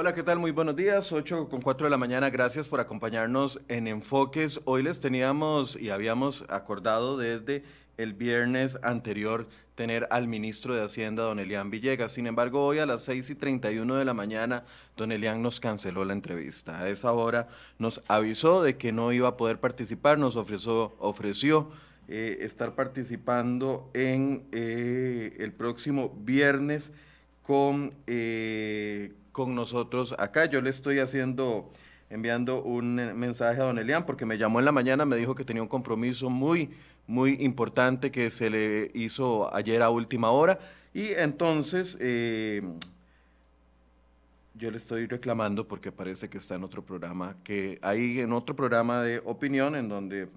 [0.00, 0.38] Hola, ¿qué tal?
[0.38, 2.30] Muy buenos días, 8 con 4 de la mañana.
[2.30, 4.62] Gracias por acompañarnos en Enfoques.
[4.64, 7.64] Hoy les teníamos y habíamos acordado desde
[7.98, 12.12] el viernes anterior tener al ministro de Hacienda, don Elian Villegas.
[12.12, 14.64] Sin embargo, hoy a las 6 y 31 de la mañana,
[14.96, 16.80] don Elian nos canceló la entrevista.
[16.80, 21.68] A esa hora nos avisó de que no iba a poder participar, nos ofreció, ofreció
[22.08, 26.90] eh, estar participando en eh, el próximo viernes
[27.42, 30.46] con, eh, con nosotros acá.
[30.46, 31.70] Yo le estoy haciendo,
[32.08, 35.44] enviando un mensaje a don Elian porque me llamó en la mañana, me dijo que
[35.44, 36.70] tenía un compromiso muy,
[37.06, 40.58] muy importante que se le hizo ayer a última hora.
[40.92, 42.62] Y entonces eh,
[44.54, 48.54] yo le estoy reclamando porque parece que está en otro programa, que hay en otro
[48.54, 50.28] programa de opinión en donde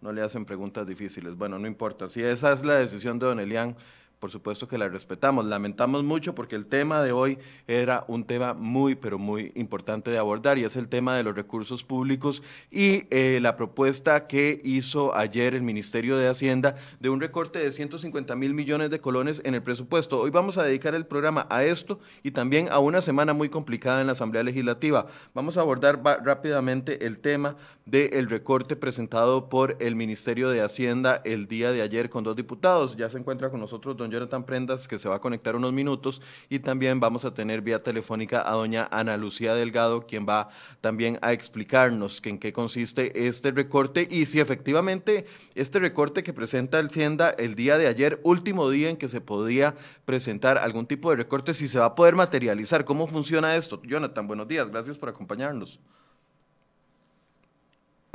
[0.00, 1.36] no le hacen preguntas difíciles.
[1.36, 2.08] Bueno, no importa.
[2.08, 3.76] Si esa es la decisión de don Elian,
[4.22, 5.46] por supuesto que la respetamos.
[5.46, 10.18] Lamentamos mucho porque el tema de hoy era un tema muy, pero muy importante de
[10.18, 15.12] abordar y es el tema de los recursos públicos y eh, la propuesta que hizo
[15.16, 19.56] ayer el Ministerio de Hacienda de un recorte de 150 mil millones de colones en
[19.56, 20.20] el presupuesto.
[20.20, 24.02] Hoy vamos a dedicar el programa a esto y también a una semana muy complicada
[24.02, 25.06] en la Asamblea Legislativa.
[25.34, 31.48] Vamos a abordar rápidamente el tema del recorte presentado por el Ministerio de Hacienda el
[31.48, 32.96] día de ayer con dos diputados.
[32.96, 36.22] Ya se encuentra con nosotros don Jonathan Prendas, que se va a conectar unos minutos,
[36.48, 40.50] y también vamos a tener vía telefónica a doña Ana Lucía Delgado, quien va
[40.80, 46.78] también a explicarnos en qué consiste este recorte y si efectivamente este recorte que presenta
[46.78, 49.74] el Hacienda el día de ayer, último día en que se podía
[50.04, 52.84] presentar algún tipo de recorte, si se va a poder materializar.
[52.84, 53.80] ¿Cómo funciona esto?
[53.82, 55.80] Jonathan, buenos días, gracias por acompañarnos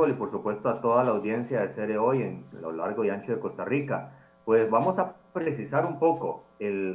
[0.06, 3.32] y por supuesto a toda la audiencia de Cere Hoy en lo largo y ancho
[3.32, 4.12] de Costa Rica.
[4.48, 6.46] Pues vamos a precisar un poco.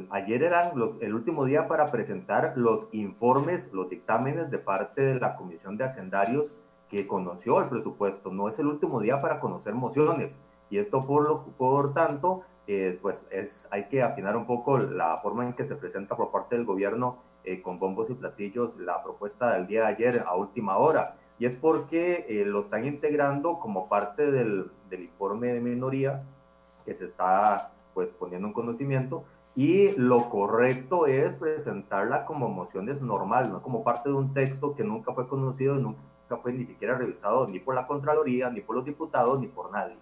[0.09, 5.35] Ayer era el último día para presentar los informes, los dictámenes de parte de la
[5.35, 6.55] Comisión de Hacendarios
[6.89, 8.31] que conoció el presupuesto.
[8.31, 10.35] No es el último día para conocer mociones.
[10.71, 15.19] Y esto, por, lo, por tanto, eh, pues es, hay que afinar un poco la
[15.19, 19.03] forma en que se presenta por parte del gobierno eh, con bombos y platillos la
[19.03, 23.59] propuesta del día de ayer a última hora y es porque eh, lo están integrando
[23.59, 26.23] como parte del, del, informe de minoría
[26.85, 29.23] que se está pues poniendo en conocimiento
[29.55, 34.83] y lo correcto es presentarla como mociones normal, no como parte de un texto que
[34.83, 38.85] nunca fue conocido, nunca fue ni siquiera revisado ni por la Contraloría, ni por los
[38.85, 39.95] diputados, ni por nadie.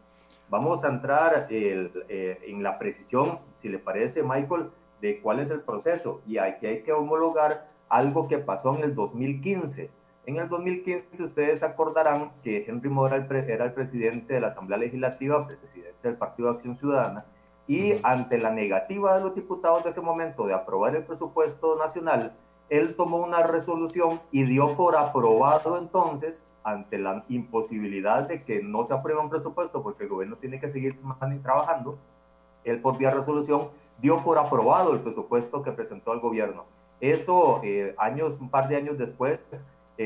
[0.50, 4.70] Vamos a entrar eh, en la precisión, si le parece, Michael,
[5.02, 6.22] de cuál es el proceso.
[6.28, 9.90] Y aquí hay que homologar algo que pasó en el 2015
[10.26, 15.48] en el 2015 ustedes acordarán que Henry Mora era el presidente de la Asamblea Legislativa,
[15.48, 17.26] presidente del Partido de Acción Ciudadana,
[17.68, 22.34] y ante la negativa de los diputados de ese momento de aprobar el presupuesto nacional,
[22.70, 28.84] él tomó una resolución y dio por aprobado entonces, ante la imposibilidad de que no
[28.84, 31.00] se apruebe un presupuesto porque el gobierno tiene que seguir
[31.42, 31.98] trabajando,
[32.64, 36.66] él por vía resolución dio por aprobado el presupuesto que presentó el gobierno.
[37.00, 39.40] Eso, eh, años, un par de años después,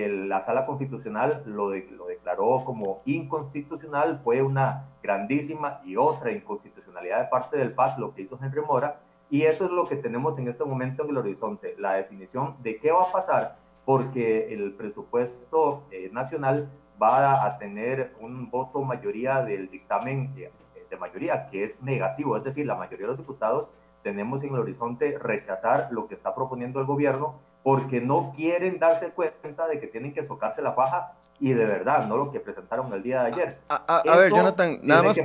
[0.09, 7.57] la sala constitucional lo, declaró como inconstitucional, fue una grandísima y otra inconstitucionalidad de parte
[7.57, 8.99] del PAC, lo que hizo Henry Mora,
[9.29, 12.77] y eso es lo que tenemos en este momento en el horizonte, la definición de
[12.77, 16.69] qué va a pasar, porque el presupuesto eh, nacional
[17.01, 20.51] va a tener un voto mayoría del dictamen de,
[20.89, 23.71] de mayoría, que es negativo, es decir, la mayoría de los diputados
[24.01, 29.09] tenemos en el horizonte rechazar lo que está proponiendo el gobierno porque no quieren darse
[29.09, 32.93] cuenta de que tienen que socarse la faja y de verdad, no lo que presentaron
[32.93, 33.57] el día de ayer.
[33.67, 35.17] A, ver, Jonathan, nada más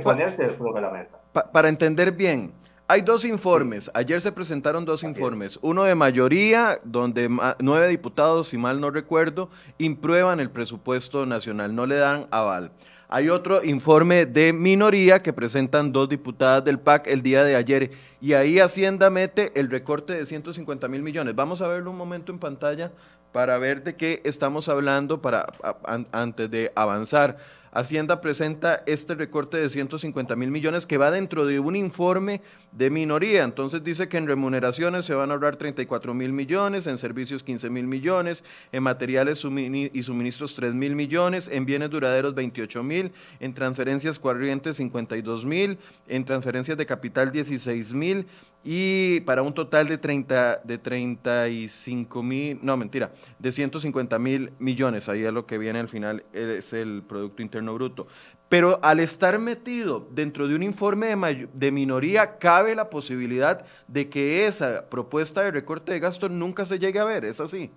[1.51, 2.51] para entender bien,
[2.87, 3.91] hay dos informes.
[3.93, 5.59] Ayer se presentaron dos informes.
[5.61, 7.29] Uno de mayoría, donde
[7.59, 12.71] nueve diputados, si mal no recuerdo, imprueban el presupuesto nacional, no le dan aval.
[13.13, 17.91] Hay otro informe de minoría que presentan dos diputadas del PAC el día de ayer
[18.21, 21.35] y ahí Hacienda mete el recorte de 150 mil millones.
[21.35, 22.93] Vamos a verlo un momento en pantalla
[23.33, 25.45] para ver de qué estamos hablando para
[26.13, 27.37] antes de avanzar.
[27.73, 32.41] Hacienda presenta este recorte de 150 mil millones que va dentro de un informe
[32.73, 33.43] de minoría.
[33.43, 37.69] Entonces dice que en remuneraciones se van a ahorrar 34 mil millones, en servicios 15
[37.69, 43.53] mil millones, en materiales y suministros 3 mil millones, en bienes duraderos 28 mil, en
[43.53, 45.77] transferencias corrientes 52 mil,
[46.09, 48.25] en transferencias de capital 16 mil
[48.63, 55.09] y para un total de, 30, de 35 mil, no mentira, de 150 mil millones.
[55.09, 58.07] Ahí es lo que viene al final, es el Producto Interno Bruto.
[58.49, 64.09] Pero al estar metido dentro de un informe de, de minoría, cabe la posibilidad de
[64.09, 67.71] que esa propuesta de recorte de gasto nunca se llegue a ver, ¿es así?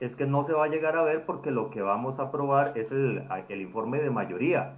[0.00, 2.72] es que no se va a llegar a ver porque lo que vamos a aprobar
[2.76, 4.76] es el, el informe de mayoría.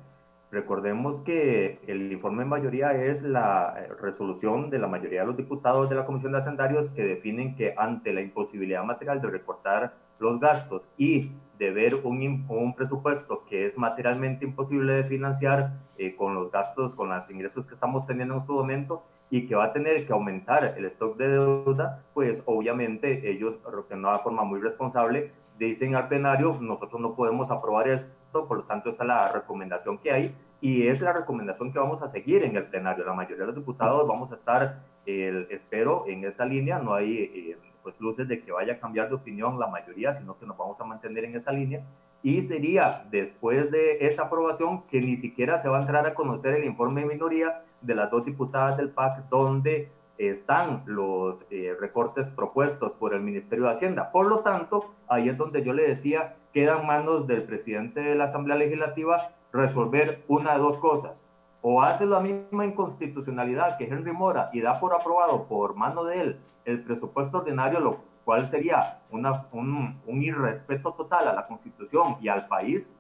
[0.51, 5.37] Recordemos que el informe de mayoría es la eh, resolución de la mayoría de los
[5.37, 9.95] diputados de la Comisión de Hacendarios que definen que ante la imposibilidad material de recortar
[10.23, 16.17] los gastos y de ver un, un presupuesto que es materialmente imposible de financiar eh,
[16.17, 19.65] con los gastos, con los ingresos que estamos teniendo en este momento y que va
[19.65, 24.61] a tener que aumentar el stock de deuda, pues obviamente ellos, de una forma muy
[24.61, 29.29] responsable, dicen al plenario, nosotros no podemos aprobar esto, por lo tanto esa es la
[29.29, 33.05] recomendación que hay y es la recomendación que vamos a seguir en el plenario.
[33.05, 37.59] La mayoría de los diputados vamos a estar, espero, en esa línea, no hay eh,
[37.83, 40.81] pues luces de que vaya a cambiar de opinión la mayoría, sino que nos vamos
[40.81, 41.85] a mantener en esa línea.
[42.23, 46.55] Y sería después de esa aprobación que ni siquiera se va a entrar a conocer
[46.55, 52.29] el informe de minoría de las dos diputadas del PAC, donde están los eh, recortes
[52.29, 54.13] propuestos por el Ministerio de Hacienda.
[54.13, 58.25] Por lo tanto, ahí es donde yo le decía, quedan manos del presidente de la
[58.25, 61.27] Asamblea Legislativa resolver una de dos cosas.
[61.63, 66.21] O hace la misma inconstitucionalidad que Henry Mora y da por aprobado por mano de
[66.21, 72.29] él el presupuesto ordinario, lo cual sería un, un irrespeto total a la Constitución y
[72.29, 72.93] al país,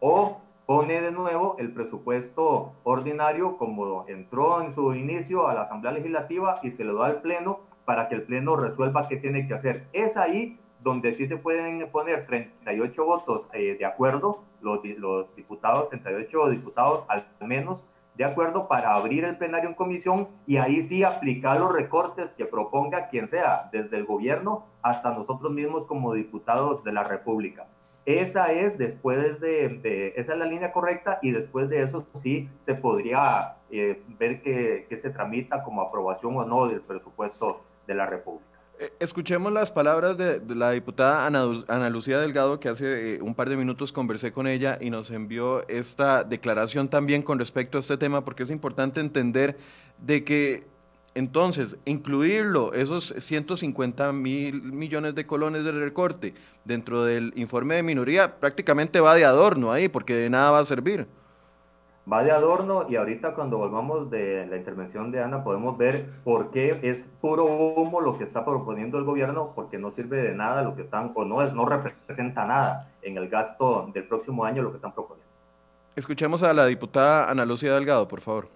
[0.00, 5.92] o pone de nuevo el presupuesto ordinario como entró en su inicio a la Asamblea
[5.92, 9.54] Legislativa y se lo da al Pleno para que el Pleno resuelva qué tiene que
[9.54, 9.86] hacer.
[9.92, 15.88] Es ahí donde sí se pueden poner 38 votos eh, de acuerdo, los, los diputados,
[15.90, 17.82] 38 diputados al menos
[18.14, 22.44] de acuerdo para abrir el plenario en comisión y ahí sí aplicar los recortes que
[22.44, 27.66] proponga quien sea, desde el gobierno hasta nosotros mismos como diputados de la República.
[28.04, 32.74] Esa es después de, esa es la línea correcta y después de eso sí se
[32.74, 38.06] podría eh, ver que, que se tramita como aprobación o no del presupuesto de la
[38.06, 38.51] República.
[38.82, 43.48] Eh, escuchemos las palabras de, la diputada Ana, Lucía Delgado, que hace eh, un par
[43.48, 47.96] de minutos conversé con ella y nos envió esta declaración también con respecto a este
[47.96, 49.56] tema, porque es importante entender
[49.98, 50.66] de que
[51.14, 58.40] entonces, incluirlo, esos 150 mil millones de colones de recorte dentro del informe de minoría,
[58.40, 61.06] prácticamente va de adorno ahí, porque de nada va a servir.
[62.10, 66.50] Va de adorno y ahorita cuando volvamos de la intervención de Ana podemos ver por
[66.50, 70.62] qué es puro humo lo que está proponiendo el gobierno, porque no sirve de nada
[70.62, 74.70] lo que están, o no, no representa nada en el gasto del próximo año lo
[74.70, 75.30] que están proponiendo.
[75.94, 78.48] Escuchemos a la diputada Ana Lucía Delgado, por favor.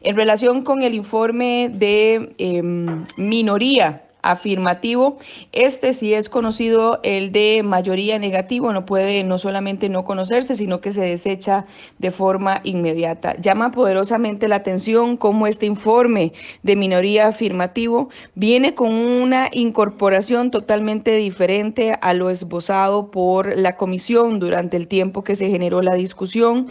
[0.00, 5.18] En relación con el informe de em, minoría afirmativo.
[5.52, 10.80] Este sí es conocido el de mayoría negativo, no puede no solamente no conocerse, sino
[10.80, 11.66] que se desecha
[11.98, 13.36] de forma inmediata.
[13.40, 21.14] Llama poderosamente la atención cómo este informe de minoría afirmativo viene con una incorporación totalmente
[21.16, 26.68] diferente a lo esbozado por la comisión durante el tiempo que se generó la discusión,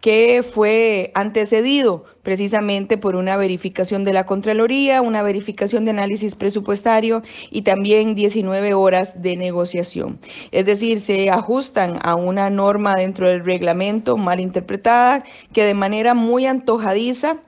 [0.00, 7.22] que fue antecedido precisamente por una verificación de la Contraloría, una verificación de análisis presupuestario
[7.50, 10.18] y también 19 horas de negociación.
[10.50, 16.14] Es decir, se ajustan a una norma dentro del reglamento mal interpretada que de manera
[16.14, 17.38] muy antojadiza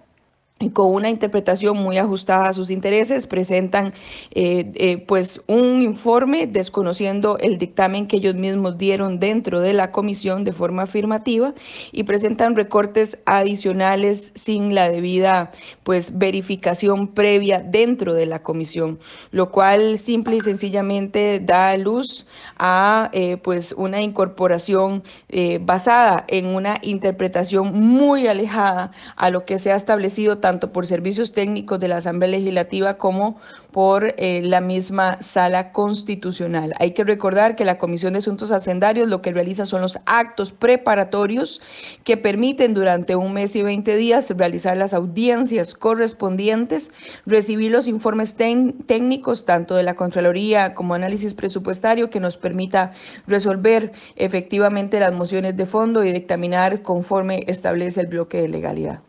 [0.65, 3.93] y con una interpretación muy ajustada a sus intereses, presentan
[4.31, 9.93] eh, eh, pues un informe desconociendo el dictamen que ellos mismos dieron dentro de la
[9.93, 11.55] comisión de forma afirmativa
[11.93, 15.51] y presentan recortes adicionales sin la debida
[15.83, 18.99] pues verificación previa dentro de la comisión,
[19.31, 25.03] lo cual simple y sencillamente da luz a eh, pues una incorporación
[25.61, 31.81] basada en una interpretación muy alejada a lo que se ha establecido por servicios técnicos
[31.81, 33.39] de la Asamblea Legislativa como
[33.73, 36.75] por eh, la misma sala constitucional.
[36.79, 40.53] Hay que recordar que la Comisión de Asuntos Hacendarios lo que realiza son los actos
[40.53, 41.61] preparatorios
[42.05, 46.91] que permiten durante un mes y 20 días realizar las audiencias correspondientes,
[47.27, 52.93] recibir los informes técnicos tanto de la Contraloría como análisis presupuestario que nos permita
[53.27, 59.01] resolver efectivamente las mociones de fondo y dictaminar conforme establece el bloque de legalidad.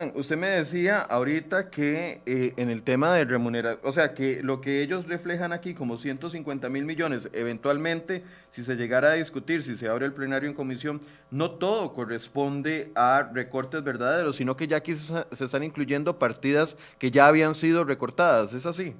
[0.00, 4.60] Usted me decía ahorita que eh, en el tema de remuneración, o sea, que lo
[4.60, 9.76] que ellos reflejan aquí como 150 mil millones, eventualmente, si se llegara a discutir, si
[9.76, 14.78] se abre el plenario en comisión, no todo corresponde a recortes verdaderos, sino que ya
[14.78, 18.96] aquí se, se están incluyendo partidas que ya habían sido recortadas, ¿es así?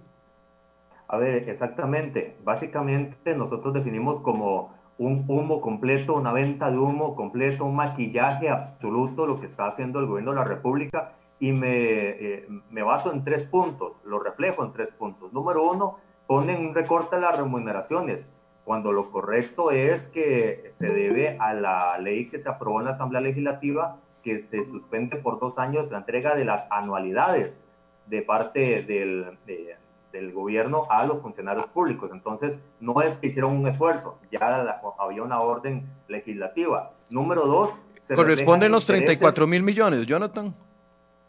[1.08, 2.36] A ver, exactamente.
[2.44, 9.26] Básicamente nosotros definimos como un humo completo, una venta de humo completo, un maquillaje absoluto,
[9.26, 13.24] lo que está haciendo el gobierno de la República, y me, eh, me baso en
[13.24, 15.32] tres puntos, lo reflejo en tres puntos.
[15.32, 18.30] Número uno, ponen un recorte a las remuneraciones,
[18.64, 22.92] cuando lo correcto es que se debe a la ley que se aprobó en la
[22.92, 27.62] Asamblea Legislativa que se suspende por dos años la entrega de las anualidades
[28.06, 29.38] de parte del,
[30.14, 32.11] del gobierno a los funcionarios públicos.
[32.12, 36.92] Entonces, no es que hicieron un esfuerzo, ya había una orden legislativa.
[37.11, 37.71] Número dos...
[38.14, 40.54] ¿Corresponden los 34 mil millones, Jonathan?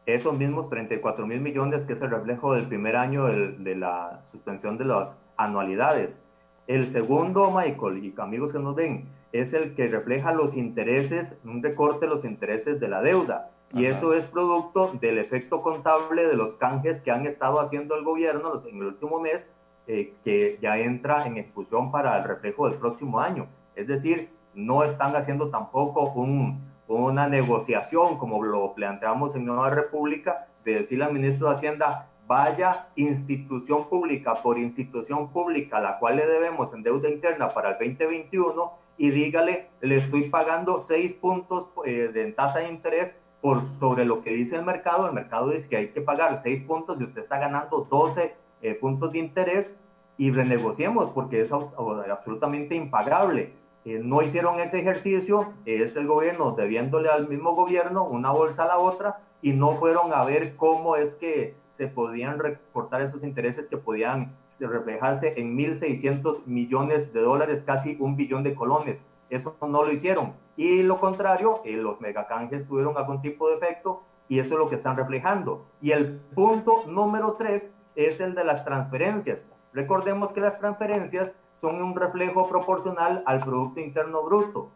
[0.05, 4.77] Esos mismos 34 mil millones que es el reflejo del primer año de la suspensión
[4.77, 6.23] de las anualidades.
[6.67, 11.63] El segundo, Michael, y amigos que nos ven, es el que refleja los intereses, un
[11.63, 13.49] recorte de los intereses de la deuda.
[13.75, 18.05] Y eso es producto del efecto contable de los canjes que han estado haciendo el
[18.05, 19.53] gobierno en el último mes,
[19.85, 23.49] eh, que ya entra en ejecución para el reflejo del próximo año.
[23.75, 30.47] Es decir, no están haciendo tampoco un, una negociación como lo planteamos en Nueva República,
[30.63, 36.25] de decirle al ministro de Hacienda, vaya institución pública por institución pública, la cual le
[36.25, 42.09] debemos en deuda interna para el 2021, y dígale, le estoy pagando seis puntos eh,
[42.13, 45.05] de tasa de interés por sobre lo que dice el mercado.
[45.05, 48.33] El mercado dice que hay que pagar seis puntos y usted está ganando 12
[48.63, 49.77] eh, puntos de interés
[50.17, 53.53] y renegociemos porque es absolutamente impagable.
[53.85, 58.67] Eh, no hicieron ese ejercicio, es el gobierno debiéndole al mismo gobierno una bolsa a
[58.67, 63.67] la otra y no fueron a ver cómo es que se podían recortar esos intereses
[63.67, 69.07] que podían reflejarse en 1.600 millones de dólares, casi un billón de colones.
[69.29, 70.33] Eso no lo hicieron.
[70.55, 74.69] Y lo contrario, eh, los megacanjes tuvieron algún tipo de efecto y eso es lo
[74.69, 75.65] que están reflejando.
[75.81, 79.47] Y el punto número tres es el de las transferencias.
[79.73, 84.69] Recordemos que las transferencias son un reflejo proporcional al Producto Interno Bruto.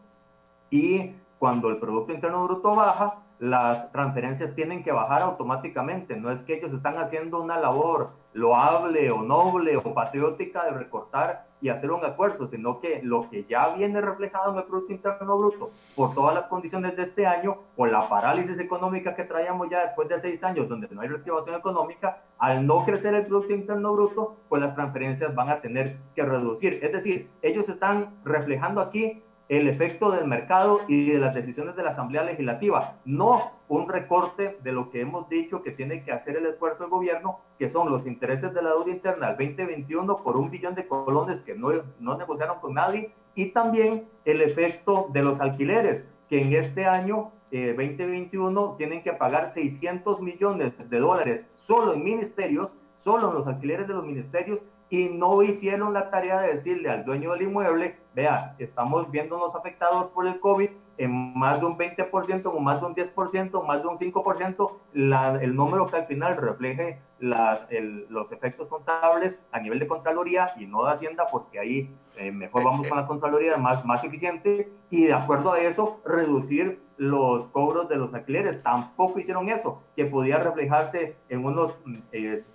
[0.70, 6.16] Y cuando el Producto Interno Bruto baja, las transferencias tienen que bajar automáticamente.
[6.16, 11.46] No es que ellos están haciendo una labor loable o noble o patriótica de recortar
[11.60, 15.38] y hacer un esfuerzo, sino que lo que ya viene reflejado en el Producto Interno
[15.38, 19.82] Bruto por todas las condiciones de este año, por la parálisis económica que traíamos ya
[19.82, 23.92] después de seis años, donde no hay reactivación económica, al no crecer el Producto Interno
[23.92, 26.80] Bruto, pues las transferencias van a tener que reducir.
[26.82, 31.82] Es decir, ellos están reflejando aquí el efecto del mercado y de las decisiones de
[31.82, 36.36] la Asamblea Legislativa, no un recorte de lo que hemos dicho que tiene que hacer
[36.36, 40.36] el esfuerzo del gobierno, que son los intereses de la deuda interna al 2021 por
[40.36, 45.24] un billón de colones que no, no negociaron con nadie, y también el efecto de
[45.24, 51.48] los alquileres, que en este año 2021 eh, tienen que pagar 600 millones de dólares
[51.52, 56.40] solo en ministerios, solo en los alquileres de los ministerios, y no hicieron la tarea
[56.40, 60.68] de decirle al dueño del inmueble, vea, estamos viéndonos afectados por el COVID
[60.98, 65.56] en más de un 20% o más de un 10%, más de un 5%, el
[65.56, 67.66] número que al final refleje las,
[68.08, 72.64] los efectos contables a nivel de Contraloría y no de Hacienda, porque ahí eh, mejor
[72.64, 77.88] vamos con la Contraloría más, más eficiente y de acuerdo a eso reducir los cobros
[77.88, 78.62] de los alquileres.
[78.62, 81.72] Tampoco hicieron eso, que podía reflejarse en unos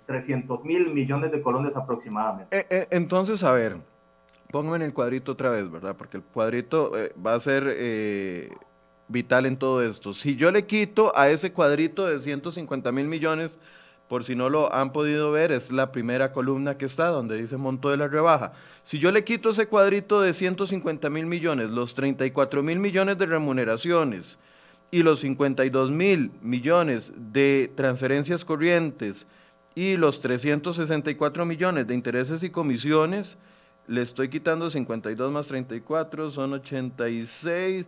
[0.06, 2.64] 300 eh, mil millones de colones aproximadamente.
[2.70, 3.78] Eh, entonces, a ver,
[4.52, 5.96] póngame en el cuadrito otra vez, ¿verdad?
[5.96, 6.92] Porque el cuadrito
[7.24, 7.64] va a ser
[9.08, 10.14] vital en todo esto.
[10.14, 13.58] Si yo le quito a ese cuadrito de 150 mil millones,
[14.08, 17.56] por si no lo han podido ver, es la primera columna que está donde dice
[17.56, 18.52] monto de la rebaja.
[18.84, 23.26] Si yo le quito ese cuadrito de 150 mil millones, los 34 mil millones de
[23.26, 24.38] remuneraciones
[24.90, 29.26] y los 52 mil millones de transferencias corrientes
[29.74, 33.36] y los 364 millones de intereses y comisiones,
[33.88, 37.86] le estoy quitando 52 más 34, son 86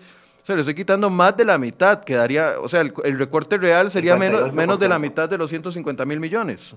[0.48, 4.16] se le estoy quitando más de la mitad, quedaría, o sea, el, recorte real sería
[4.16, 6.74] menos, menos de la mitad de los 150 mil millones.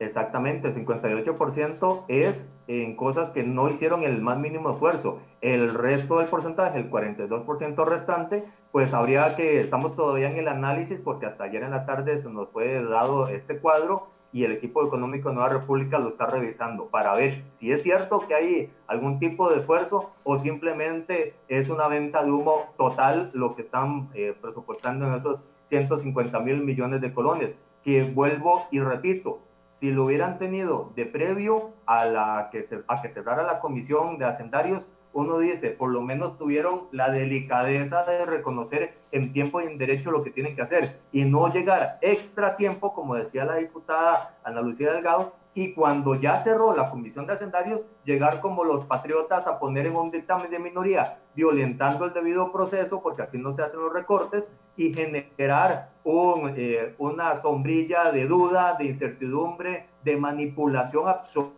[0.00, 5.20] Exactamente, 58% es en cosas que no hicieron el más mínimo esfuerzo.
[5.40, 11.00] El resto del porcentaje, el 42% restante, pues habría que, estamos todavía en el análisis
[11.00, 14.86] porque hasta ayer en la tarde se nos fue dado este cuadro y el equipo
[14.86, 19.18] económico de Nueva República lo está revisando para ver si es cierto que hay algún
[19.18, 24.34] tipo de esfuerzo o simplemente es una venta de humo total lo que están eh,
[24.40, 29.40] presupuestando en esos 150 mil millones de colones, que vuelvo y repito,
[29.74, 34.18] si lo hubieran tenido de previo a, la que, se, a que cerrara la comisión
[34.18, 39.64] de hacendarios, uno dice, por lo menos tuvieron la delicadeza de reconocer en tiempo y
[39.64, 43.56] en derecho lo que tienen que hacer y no llegar extra tiempo, como decía la
[43.56, 48.84] diputada Ana Lucía Delgado, y cuando ya cerró la comisión de hacendarios, llegar como los
[48.84, 53.52] patriotas a poner en un dictamen de minoría, violentando el debido proceso, porque así no
[53.52, 61.08] se hacen los recortes, y generar eh, una sombrilla de duda, de incertidumbre, de manipulación
[61.08, 61.56] absoluta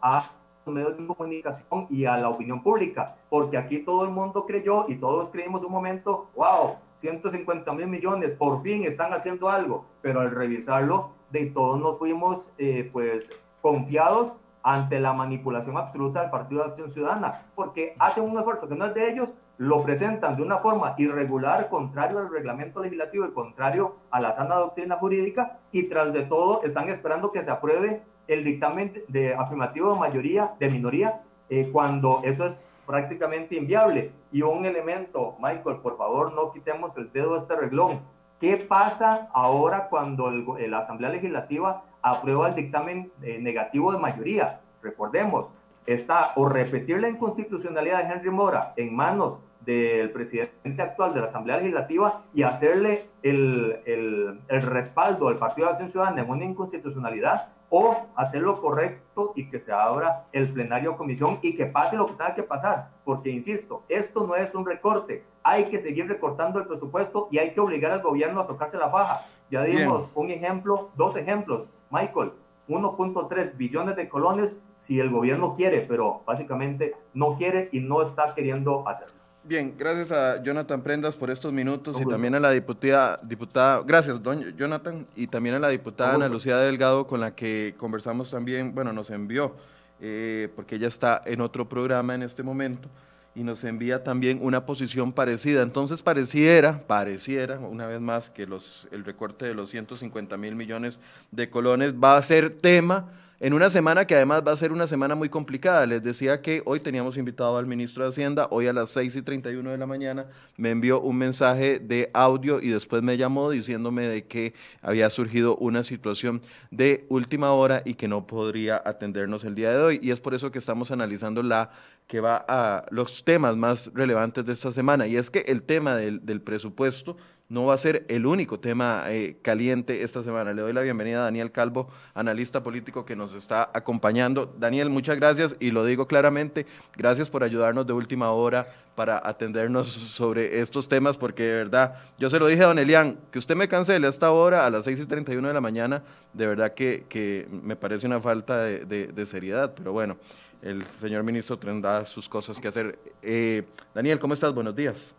[0.00, 0.30] a
[0.74, 4.96] medios de comunicación y a la opinión pública, porque aquí todo el mundo creyó y
[4.96, 10.30] todos creímos un momento, wow, 150 mil millones, por fin están haciendo algo, pero al
[10.30, 13.28] revisarlo, de todos nos fuimos eh, pues
[13.60, 18.74] confiados ante la manipulación absoluta del Partido de Acción Ciudadana, porque hacen un esfuerzo que
[18.74, 23.30] no es de ellos, lo presentan de una forma irregular, contrario al reglamento legislativo y
[23.30, 28.02] contrario a la sana doctrina jurídica, y tras de todo están esperando que se apruebe
[28.28, 34.12] el dictamen de afirmativo de mayoría, de minoría, eh, cuando eso es prácticamente inviable.
[34.32, 38.00] Y un elemento, Michael, por favor, no quitemos el dedo de este reglón.
[38.40, 44.60] ¿Qué pasa ahora cuando la Asamblea Legislativa aprueba el dictamen eh, negativo de mayoría?
[44.82, 45.50] Recordemos,
[45.86, 51.26] está o repetir la inconstitucionalidad de Henry Mora en manos del presidente actual de la
[51.26, 56.44] Asamblea Legislativa y hacerle el, el, el respaldo al Partido de Acción Ciudadana en una
[56.44, 61.96] inconstitucionalidad o hacer lo correcto y que se abra el plenario comisión y que pase
[61.96, 66.08] lo que tenga que pasar, porque insisto, esto no es un recorte, hay que seguir
[66.08, 69.26] recortando el presupuesto y hay que obligar al gobierno a tocarse la faja.
[69.50, 72.32] Ya dimos un ejemplo, dos ejemplos, Michael,
[72.68, 78.34] 1.3 billones de colones si el gobierno quiere, pero básicamente no quiere y no está
[78.34, 79.15] queriendo hacerlo.
[79.48, 84.20] Bien, gracias a Jonathan Prendas por estos minutos y también a la diputada, diputada, gracias
[84.20, 88.74] don Jonathan, y también a la diputada Ana Lucía Delgado con la que conversamos también,
[88.74, 89.54] bueno, nos envió,
[90.00, 92.88] eh, porque ella está en otro programa en este momento,
[93.36, 95.62] y nos envía también una posición parecida.
[95.62, 100.98] Entonces pareciera, pareciera, una vez más, que los, el recorte de los 150 mil millones
[101.30, 104.86] de colones va a ser tema en una semana que además va a ser una
[104.86, 105.84] semana muy complicada.
[105.84, 109.22] Les decía que hoy teníamos invitado al ministro de Hacienda, hoy a las 6 y
[109.22, 114.08] 31 de la mañana me envió un mensaje de audio y después me llamó diciéndome
[114.08, 119.54] de que había surgido una situación de última hora y que no podría atendernos el
[119.54, 120.00] día de hoy.
[120.02, 121.70] Y es por eso que estamos analizando la
[122.06, 125.06] que va a los temas más relevantes de esta semana.
[125.06, 127.16] Y es que el tema del, del presupuesto
[127.48, 130.52] no va a ser el único tema eh, caliente esta semana.
[130.52, 134.52] Le doy la bienvenida a Daniel Calvo, analista político que nos está acompañando.
[134.58, 139.88] Daniel, muchas gracias y lo digo claramente, gracias por ayudarnos de última hora para atendernos
[139.88, 143.54] sobre estos temas, porque de verdad, yo se lo dije a don Elian, que usted
[143.54, 146.74] me cancele a esta hora, a las 6 y 31 de la mañana, de verdad
[146.74, 150.16] que, que me parece una falta de, seriedad, pero bueno,
[150.62, 152.98] el señor ministro tendrá sus cosas que hacer.
[153.22, 154.54] Eh, Daniel, ¿cómo estás?
[154.54, 155.14] Buenos días.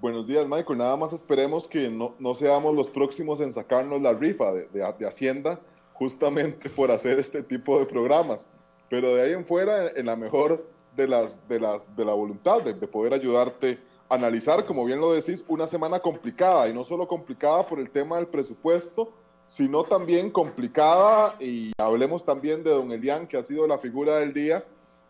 [0.00, 0.78] Buenos días, Michael.
[0.78, 5.06] Nada más esperemos que no, no seamos los próximos en sacarnos la rifa de, de,
[5.06, 5.60] Hacienda
[5.92, 8.46] justamente por hacer este tipo de programas.
[8.88, 12.62] Pero de ahí en fuera, en la mejor de, las, de, las, de la voluntad
[12.62, 16.82] de, de poder ayudarte a analizar, como bien lo decís, una semana complicada y no
[16.82, 19.12] solo complicada por el tema del presupuesto,
[19.46, 24.32] sino también complicada, y hablemos también de don Elian, que ha sido la figura del
[24.32, 24.64] día,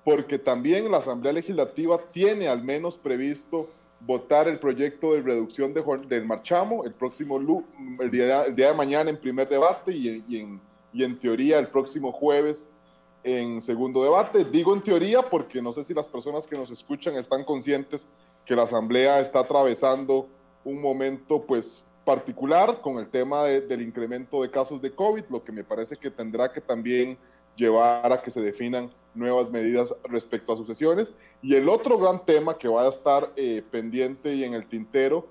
[0.04, 3.68] porque también la Asamblea Legislativa tiene al menos previsto
[4.06, 7.38] votar el proyecto de reducción de, del marchamo el próximo
[8.00, 10.60] el día, de mañana en primer debate y, y, en,
[10.92, 12.70] y en teoría el próximo jueves
[13.22, 14.44] en segundo debate.
[14.44, 18.08] Digo en teoría porque no sé si las personas que nos escuchan están conscientes
[18.44, 20.26] que la Asamblea está atravesando
[20.64, 25.52] un momento pues particular con el tema del incremento de casos de COVID, lo que
[25.52, 27.18] me parece que tendrá que también
[27.56, 31.14] llevar a que se definan nuevas medidas respecto a sucesiones.
[31.42, 35.26] Y el otro gran tema que va a estar eh, pendiente y en el tintero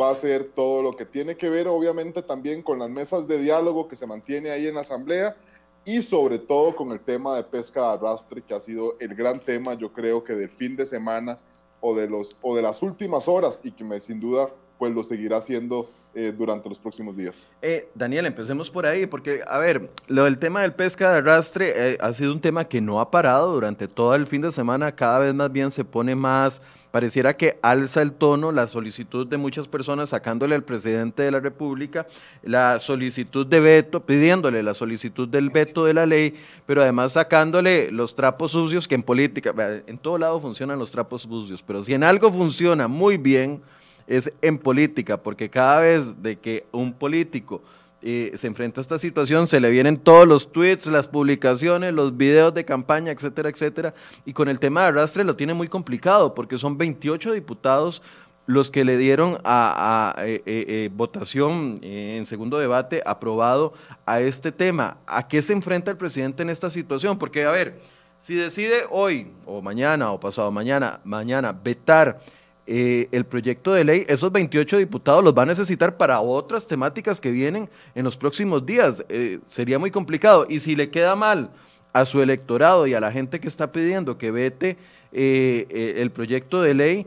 [0.00, 3.38] va a ser todo lo que tiene que ver obviamente también con las mesas de
[3.38, 5.36] diálogo que se mantiene ahí en la Asamblea
[5.84, 9.38] y sobre todo con el tema de pesca de arrastre que ha sido el gran
[9.38, 11.38] tema yo creo que del fin de semana
[11.80, 15.04] o de, los, o de las últimas horas y que me, sin duda pues lo
[15.04, 17.48] seguirá siendo eh, durante los próximos días.
[17.60, 21.72] Eh, Daniel, empecemos por ahí, porque, a ver, lo del tema del pesca de arrastre
[21.74, 24.92] eh, ha sido un tema que no ha parado durante todo el fin de semana,
[24.92, 29.36] cada vez más bien se pone más, pareciera que alza el tono la solicitud de
[29.36, 32.06] muchas personas sacándole al presidente de la República
[32.44, 37.90] la solicitud de veto, pidiéndole la solicitud del veto de la ley, pero además sacándole
[37.90, 39.52] los trapos sucios que en política,
[39.88, 43.60] en todo lado funcionan los trapos sucios, pero si en algo funciona muy bien,
[44.06, 47.62] es en política, porque cada vez de que un político
[48.06, 52.14] eh, se enfrenta a esta situación, se le vienen todos los tweets, las publicaciones, los
[52.14, 53.94] videos de campaña, etcétera, etcétera.
[54.26, 58.02] Y con el tema de arrastre lo tiene muy complicado, porque son 28 diputados
[58.46, 63.72] los que le dieron a, eh, eh, votación en segundo debate aprobado
[64.04, 64.98] a este tema.
[65.06, 67.18] ¿A qué se enfrenta el presidente en esta situación?
[67.18, 67.78] Porque, a ver,
[68.18, 72.20] si decide hoy o mañana o pasado mañana, mañana vetar
[72.66, 77.30] el proyecto de ley, esos 28 diputados los va a necesitar para otras temáticas que
[77.30, 79.04] vienen en los próximos días.
[79.46, 80.46] sería muy complicado.
[80.48, 81.50] Y si le queda mal
[81.92, 84.76] a su electorado y a la gente que está pidiendo que vete
[85.12, 87.06] el proyecto de ley,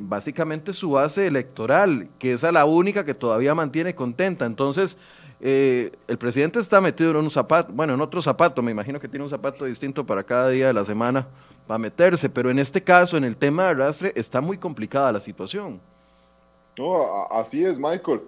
[0.00, 4.46] básicamente su base electoral, que es la única que todavía mantiene contenta.
[4.46, 4.96] Entonces,
[5.40, 9.08] eh, el presidente está metido en un zapato, bueno, en otro zapato, me imagino que
[9.08, 11.26] tiene un zapato distinto para cada día de la semana
[11.66, 15.20] para meterse, pero en este caso, en el tema de arrastre, está muy complicada la
[15.20, 15.80] situación.
[16.78, 18.22] No, así es, Michael.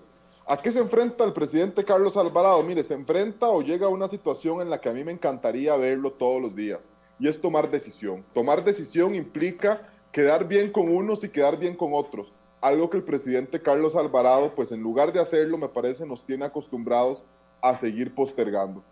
[0.47, 2.63] ¿A qué se enfrenta el presidente Carlos Alvarado?
[2.63, 5.77] Mire, se enfrenta o llega a una situación en la que a mí me encantaría
[5.77, 8.25] verlo todos los días, y es tomar decisión.
[8.35, 12.33] Tomar decisión implica quedar bien con unos y quedar bien con otros.
[12.61, 16.45] Algo que el presidente Carlos Alvarado, pues en lugar de hacerlo, me parece, nos tiene
[16.45, 17.25] acostumbrados
[17.61, 18.83] a seguir postergando.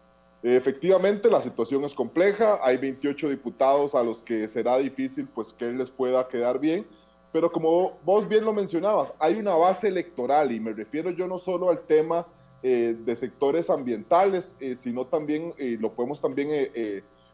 [0.43, 5.67] Efectivamente, la situación es compleja, hay 28 diputados a los que será difícil pues que
[5.67, 6.87] él les pueda quedar bien,
[7.33, 11.39] pero como vos bien lo mencionabas, hay una base electoral y me refiero yo no
[11.39, 12.27] solo al tema
[12.63, 16.71] eh, de sectores ambientales, eh, sino también, eh, lo podemos también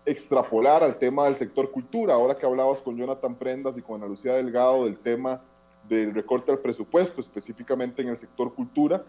[0.05, 4.09] extrapolar al tema del sector cultura, ahora que hablabas con Jonathan Prendas y con Ana
[4.09, 5.43] Lucía Delgado del tema
[5.89, 9.05] del recorte al presupuesto, específicamente en el sector cultura,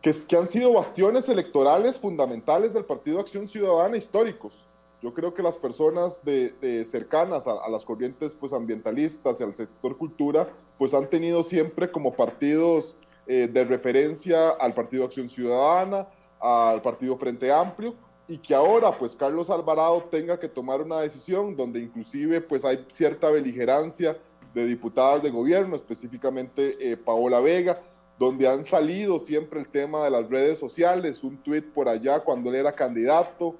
[0.00, 4.66] que, que han sido bastiones electorales fundamentales del Partido Acción Ciudadana históricos.
[5.04, 9.98] Yo creo que las personas de, cercanas a, las corrientes pues, ambientalistas y al sector
[9.98, 10.48] cultura,
[10.78, 12.96] pues han tenido siempre como partidos
[13.26, 16.08] eh, de referencia al Partido Acción Ciudadana,
[16.40, 17.94] al Partido Frente Amplio,
[18.26, 22.82] y que ahora pues Carlos Alvarado tenga que tomar una decisión donde inclusive pues hay
[22.88, 24.16] cierta beligerancia
[24.54, 27.82] de diputadas de gobierno, específicamente eh, Paola Vega,
[28.18, 32.50] donde han salido siempre el tema de las redes sociales, un tuit por allá cuando
[32.50, 33.56] él era candidato,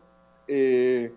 [0.47, 1.13] eh,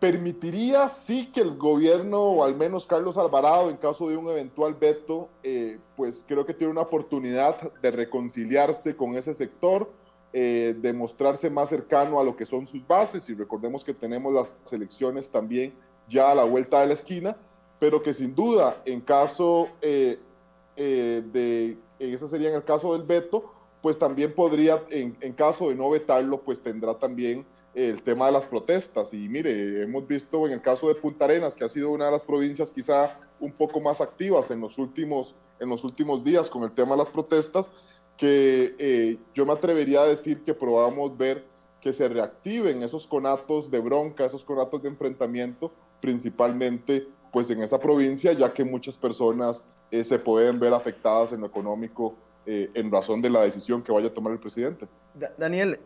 [0.00, 4.74] permitiría sí que el gobierno, o al menos Carlos Alvarado, en caso de un eventual
[4.74, 9.90] veto, eh, pues creo que tiene una oportunidad de reconciliarse con ese sector,
[10.32, 14.72] eh, demostrarse más cercano a lo que son sus bases y recordemos que tenemos las
[14.72, 15.72] elecciones también
[16.08, 17.36] ya a la vuelta de la esquina,
[17.78, 20.18] pero que sin duda en caso eh,
[20.76, 25.68] eh, de, ese sería en el caso del veto, pues también podría, en, en, caso
[25.68, 29.14] de no vetarlo, pues tendrá también el tema de las protestas.
[29.14, 32.12] Y mire, hemos visto en el caso de Punta Arenas, que ha sido una de
[32.12, 36.62] las provincias quizá un poco más activas en los últimos, en los últimos días con
[36.64, 37.70] el tema de las protestas,
[38.16, 41.44] que eh, yo me atrevería a decir que probamos ver
[41.80, 47.78] que se reactiven esos conatos de bronca, esos conatos de enfrentamiento, principalmente pues en esa
[47.78, 52.14] provincia, ya que muchas personas eh, se pueden ver afectadas en lo económico
[52.46, 54.86] eh, en razón de la decisión que vaya a tomar el presidente.
[55.36, 55.80] Daniel,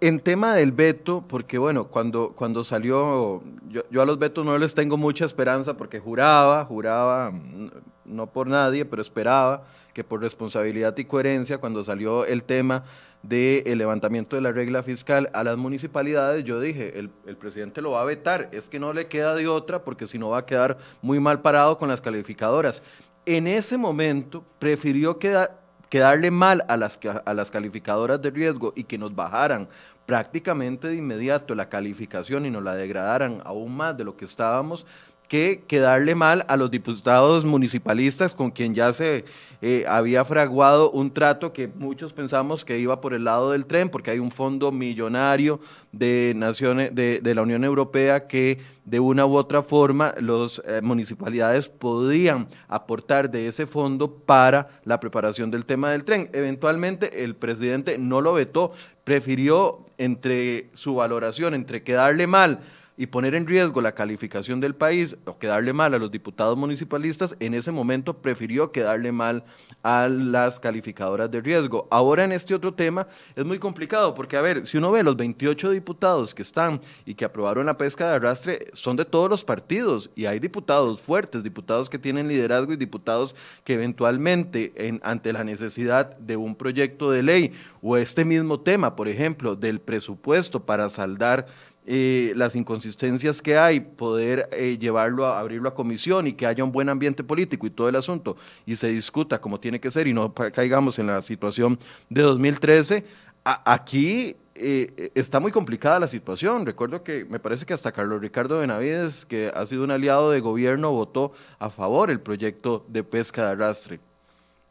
[0.00, 4.58] en tema del veto, porque bueno, cuando, cuando salió, yo, yo, a los vetos no
[4.58, 7.70] les tengo mucha esperanza porque juraba, juraba, mm,
[8.12, 12.84] no por nadie, pero esperaba que por responsabilidad y coherencia, cuando salió el tema
[13.22, 18.02] del levantamiento de la regla fiscal a las municipalidades, yo dije, el, presidente lo va
[18.02, 20.78] a vetar, es que no le queda de otra porque si no va a quedar
[21.02, 22.82] muy mal parado con las calificadoras.
[23.24, 28.98] En ese momento prefirió quedarle mal a las, a las calificadoras de riesgo y que
[28.98, 29.68] nos bajaran
[30.06, 34.84] prácticamente de inmediato la calificación y nos la degradaran aún más de lo que estábamos,
[35.32, 39.24] que quedarle mal a los diputados municipalistas con quien ya se
[39.62, 43.88] eh, había fraguado un trato que muchos pensamos que iba por el lado del tren,
[43.88, 45.58] porque hay un fondo millonario
[45.90, 51.70] de naciones de, la Unión Europea que de una u otra forma las eh, municipalidades
[51.70, 56.28] podían aportar de ese fondo para la preparación del tema del tren.
[56.34, 62.60] Eventualmente el presidente no lo vetó, prefirió entre su valoración, entre quedarle mal
[62.96, 67.34] y poner en riesgo la calificación del país o quedarle mal a los diputados municipalistas,
[67.40, 69.44] en ese momento prefirió quedarle mal
[69.82, 71.88] a las calificadoras de riesgo.
[71.90, 75.16] Ahora en este otro tema es muy complicado porque, a ver, si uno ve los
[75.16, 79.44] 28 diputados que están y que aprobaron la pesca de arrastre, son de todos los
[79.44, 85.32] partidos y hay diputados fuertes, diputados que tienen liderazgo y diputados que eventualmente en, ante
[85.32, 90.64] la necesidad de un proyecto de ley o este mismo tema, por ejemplo, del presupuesto
[90.64, 91.46] para saldar
[91.84, 96.62] eh, las inconsistencias que hay, poder eh, llevarlo a abrirlo a comisión y que haya
[96.62, 100.06] un buen ambiente político y todo el asunto y se discuta como tiene que ser
[100.06, 103.04] y no caigamos en la situación de 2013,
[103.44, 106.64] aquí eh, está muy complicada la situación.
[106.64, 110.38] Recuerdo que me parece que hasta Carlos Ricardo Benavides, que ha sido un aliado de
[110.38, 114.00] gobierno, votó a favor el proyecto de pesca de arrastre.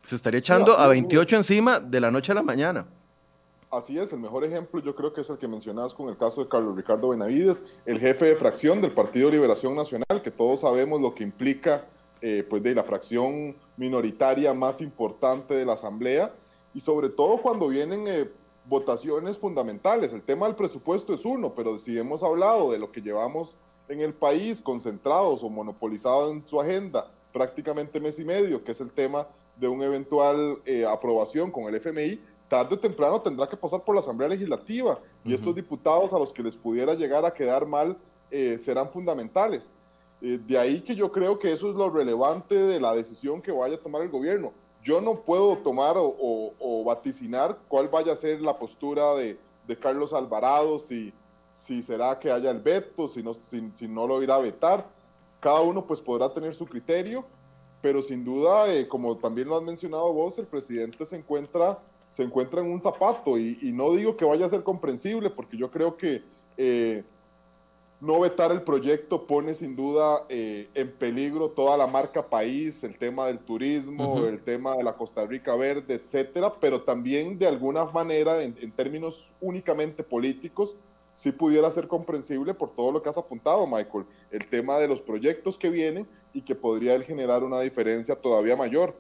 [0.04, 2.86] Se estaría echando a 28 encima de la noche a la mañana.
[3.72, 6.44] Así es, el mejor ejemplo yo creo que es el que mencionabas con el caso
[6.44, 11.00] de Carlos Ricardo Benavides, el jefe de fracción del Partido Liberación Nacional, que todos sabemos
[11.00, 11.86] lo que implica
[12.22, 16.34] eh, pues de la fracción minoritaria más importante de la Asamblea,
[16.74, 18.30] y sobre todo cuando vienen eh,
[18.66, 20.12] votaciones fundamentales.
[20.12, 23.58] El tema del presupuesto es uno, pero si hemos hablado de lo que llevamos
[23.88, 28.82] en el país concentrados o monopolizados en su agenda prácticamente mes y medio, que es
[28.82, 32.20] el tema de una eventual eh, aprobación con el FMI,
[32.52, 36.34] tarde o temprano tendrá que pasar por la Asamblea Legislativa y estos diputados a los
[36.34, 37.98] que les pudiera llegar a quedar mal
[38.30, 39.72] eh, serán fundamentales.
[40.22, 43.54] Eh, de ahí que yo creo que eso es lo relevante de la decisión que
[43.54, 44.52] vaya a tomar el gobierno.
[44.84, 49.40] Yo no puedo tomar o, vaticinar cuál vaya a ser la postura de,
[49.80, 51.14] Carlos Alvarado, si,
[51.54, 54.86] si será que haya el veto, si no, si, si no lo irá a vetar.
[55.40, 57.24] Cada uno pues podrá tener su criterio
[57.82, 61.80] pero sin duda, eh, como también lo has mencionado vos, el presidente se encuentra,
[62.12, 65.72] se encuentra en un zapato y, no digo que vaya a ser comprensible, porque yo
[65.72, 66.22] creo que
[66.58, 67.04] eh,
[68.02, 72.98] no vetar el proyecto pone sin duda eh, en peligro toda la marca país, el
[72.98, 77.86] tema del turismo, el tema de la Costa Rica verde, etcétera, pero también de alguna
[77.86, 80.76] manera, en, en términos únicamente políticos,
[81.14, 85.02] sí pudiera ser comprensible por todo lo que has apuntado, Michael, el tema de los
[85.02, 88.96] proyectos que vienen y que podría generar una diferencia todavía mayor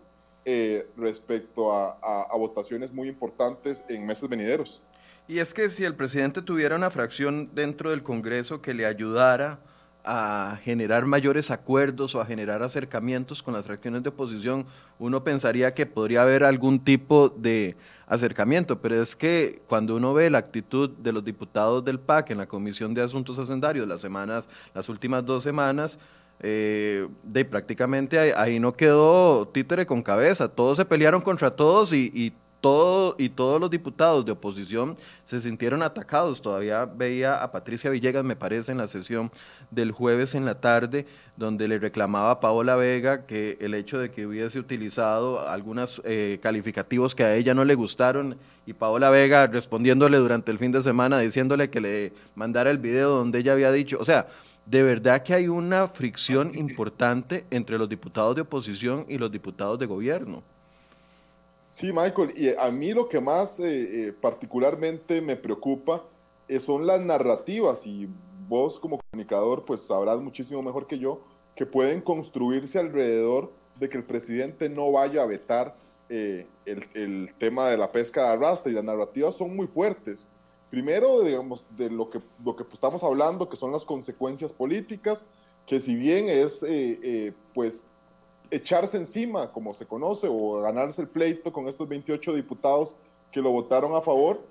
[0.46, 4.82] eh, respecto a, votaciones muy importantes en meses venideros.
[5.28, 9.60] Y es que si el presidente tuviera una fracción dentro del Congreso que le ayudara
[10.04, 14.66] a generar mayores acuerdos o a generar acercamientos con las fracciones de oposición,
[14.98, 17.76] uno pensaría que podría haber algún tipo de
[18.08, 22.40] acercamiento, pero es que cuando uno ve la actitud de los diputados del PAC en
[22.40, 26.00] la Comisión de Asuntos Hacendarios las semanas, las últimas dos semanas,
[26.44, 32.34] eh, de prácticamente ahí, no quedó títere con cabeza, todos se pelearon contra todos y,
[32.62, 34.96] todo, y todos los diputados de oposición
[35.26, 36.42] se sintieron atacados.
[36.42, 39.32] Todavía veía a Patricia Villegas, me parece, en la sesión
[39.72, 44.12] del jueves en la tarde, donde le reclamaba a Paola Vega que el hecho de
[44.12, 49.48] que hubiese utilizado algunos eh, calificativos que a ella no le gustaron y Paola Vega
[49.48, 53.72] respondiéndole durante el fin de semana diciéndole que le mandara el video donde ella había
[53.72, 54.28] dicho, o sea,
[54.66, 59.80] de verdad que hay una fricción importante entre los diputados de oposición y los diputados
[59.80, 60.44] de gobierno.
[61.72, 66.04] Sí, Michael, y a mí lo que más eh, eh, particularmente me preocupa
[66.50, 68.10] eh, son las narrativas, y
[68.50, 71.22] vos como comunicador pues sabrás muchísimo mejor que yo,
[71.56, 75.78] que pueden construirse alrededor de que el presidente no vaya a vetar
[76.10, 76.46] el,
[76.94, 80.28] el, tema de la pesca de arrastre, y las narrativas son muy fuertes.
[80.70, 85.26] Primero, digamos, de lo que, lo que estamos hablando, que son las consecuencias políticas,
[85.66, 87.86] que si bien es, eh, eh, pues,
[88.52, 92.96] echarse encima, como se conoce, o ganarse el pleito con estos 28 diputados
[93.32, 94.42] que lo votaron a favor,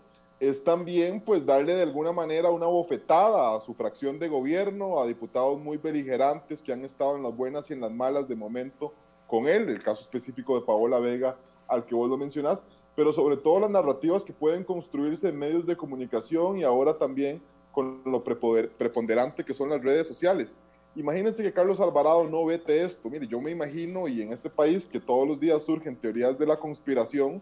[0.40, 5.06] es también, pues, darle de alguna manera una bofetada a su fracción de gobierno, a
[5.06, 8.94] diputados muy beligerantes que han estado en las buenas y en las malas de momento
[9.26, 11.36] con él, el caso específico de Paola Vega,
[11.68, 12.62] al que vos lo mencionás,
[12.96, 17.42] pero sobre todo las narrativas que pueden construirse en medios de comunicación y ahora también
[17.70, 20.58] con lo preponderante que son las redes sociales.
[20.96, 23.08] Imagínense que Carlos Alvarado no vete esto.
[23.08, 26.46] Mire, yo me imagino, y en este país que todos los días surgen teorías de
[26.46, 27.40] la conspiración,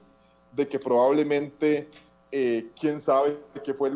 [0.52, 1.88] de que probablemente,
[2.30, 3.90] eh, quién sabe qué fue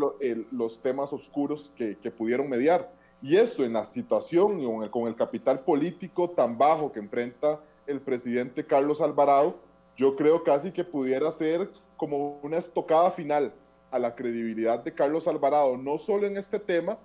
[0.51, 2.91] los temas oscuros que, pudieron mediar.
[3.21, 7.61] Y eso en la situación con el, con el capital político tan bajo que enfrenta
[7.87, 9.59] el presidente Carlos Alvarado,
[9.97, 13.53] yo creo casi que pudiera ser como una estocada final
[13.91, 16.99] a la credibilidad de Carlos Alvarado, no solo en este tema,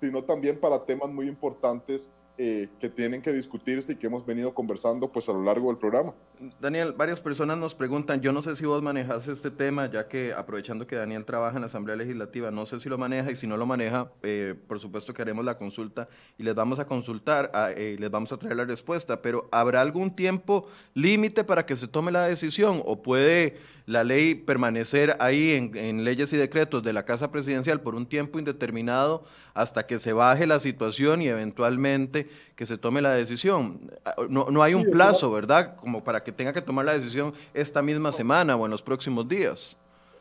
[0.00, 4.54] sino también para temas muy importantes eh, que tienen que discutirse y que hemos venido
[4.54, 6.14] conversando pues a lo largo del programa.
[6.60, 10.32] Daniel, varias personas nos preguntan, yo no sé si vos manejas este tema, ya que
[10.32, 13.46] aprovechando que Daniel trabaja en la Asamblea Legislativa, no sé si lo maneja y si
[13.46, 17.50] no lo maneja, eh, por supuesto que haremos la consulta y les vamos a consultar,
[17.76, 21.88] eh, les vamos a traer la respuesta, pero ¿habrá algún tiempo límite para que se
[21.88, 23.56] tome la decisión o puede
[23.88, 28.38] la ley permanecer ahí en, leyes y decretos de la Casa Presidencial por un tiempo
[28.38, 29.24] indeterminado
[29.54, 33.90] hasta que se baje la situación y eventualmente que se tome la decisión.
[34.04, 35.76] Ah, no, no hay un plazo, ¿verdad?
[35.76, 39.28] Como para que tenga que tomar la decisión esta misma semana o en los próximos
[39.28, 39.76] días.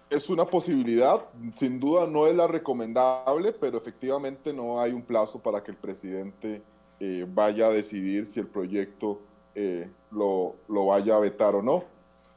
[0.10, 1.22] Es una posibilidad,
[1.56, 5.78] sin duda no es la recomendable, pero efectivamente no hay un plazo para que el
[5.78, 6.62] presidente
[7.00, 9.20] eh, vaya a decidir si el proyecto
[9.54, 11.84] eh, lo, lo, vaya a vetar o no.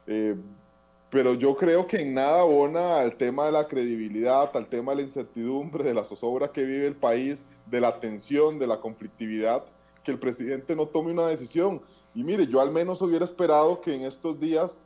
[0.05, 0.35] Eh,
[1.11, 4.97] pero yo creo que en nada abona al tema de la credibilidad, al tema de
[4.97, 9.63] la incertidumbre, de la zozobra que vive el país, de la tensión, de la conflictividad,
[10.03, 11.81] que el presidente no tome una decisión.
[12.13, 14.77] Y mire, yo al menos hubiera esperado que en estos días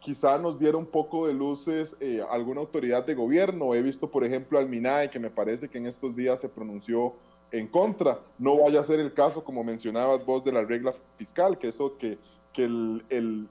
[0.00, 3.74] quizá nos diera un poco de luces eh, alguna autoridad de gobierno.
[3.74, 7.14] He visto, por ejemplo, al MINAE, que me parece que en estos días se pronunció
[7.52, 8.20] en contra.
[8.38, 11.96] No vaya a ser el caso, como mencionabas vos, de la regla fiscal, que eso
[11.98, 12.18] que,
[12.52, 13.48] que el, el,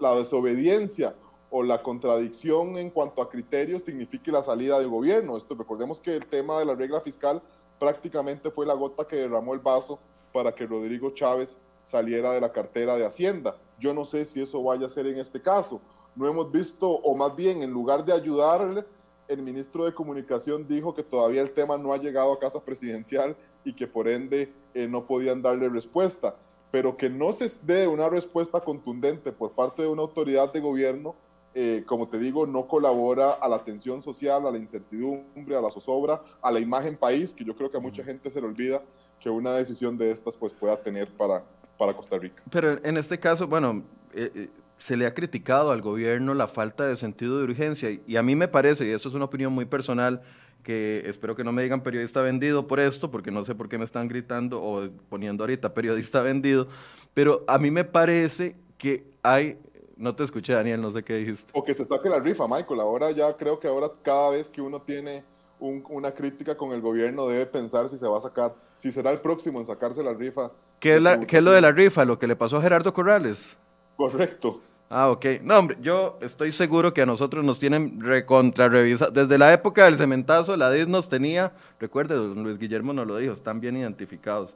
[0.00, 1.16] la desobediencia
[1.50, 5.36] o la contradicción en cuanto a criterios signifique la salida del gobierno.
[5.36, 7.42] Esto, recordemos que el tema de la regla fiscal
[7.78, 9.98] prácticamente fue la gota que derramó el vaso
[10.32, 13.56] para que Rodrigo Chávez saliera de la cartera de Hacienda.
[13.78, 15.80] Yo no sé si eso vaya a ser en este caso.
[16.14, 18.84] No hemos visto, o más bien, en lugar de ayudarle,
[19.28, 23.36] el ministro de Comunicación dijo que todavía el tema no ha llegado a casa presidencial
[23.64, 26.36] y que por ende eh, no podían darle respuesta.
[26.70, 31.14] Pero que no se dé una respuesta contundente por parte de una autoridad de gobierno,
[31.54, 35.70] eh, como te digo, no colabora a la tensión social, a la incertidumbre, a la
[35.70, 38.82] zozobra, a la imagen país, que yo creo que a mucha gente se le olvida
[39.20, 41.44] que una decisión de estas pues pueda tener para,
[41.82, 42.44] para Costa Rica.
[42.48, 43.82] Pero en este caso, bueno,
[44.14, 48.22] eh, se le ha criticado al gobierno la falta de sentido de urgencia y a
[48.22, 50.22] mí me parece, y eso es una opinión muy personal,
[50.62, 53.78] que espero que no me digan periodista vendido por esto, porque no sé por qué
[53.78, 56.68] me están gritando o poniendo ahorita periodista vendido,
[57.14, 59.58] pero a mí me parece que hay,
[59.96, 61.50] no te escuché Daniel, no sé qué dijiste.
[61.52, 64.60] O que se saque la rifa, Michael, ahora ya creo que ahora cada vez que
[64.60, 65.24] uno tiene
[65.62, 69.20] una crítica con el gobierno debe pensar si se va a sacar, si será el
[69.20, 70.50] próximo en sacarse la rifa.
[70.80, 72.04] ¿Qué es, ¿qué es lo de la rifa?
[72.04, 73.56] ¿Lo que le pasó a Gerardo Corrales?
[73.96, 74.60] Correcto.
[74.94, 75.24] Ah, ok.
[75.42, 79.96] No, hombre, yo estoy seguro que a nosotros nos tienen recontra Desde la época del
[79.96, 84.54] cementazo, la DIS nos tenía, recuerde, Luis Guillermo nos lo dijo, están bien identificados.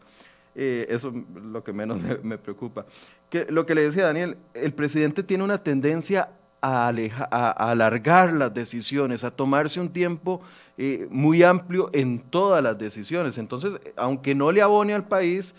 [0.55, 2.85] Eh, eso es lo que menos me, preocupa.
[3.31, 6.29] Que, lo que le decía Daniel, el presidente tiene una tendencia
[6.61, 10.41] a, a, alargar las decisiones, a tomarse un tiempo
[10.79, 13.39] eh, muy amplio en todas las decisiones.
[13.39, 15.55] Entonces, aunque no le abone al país,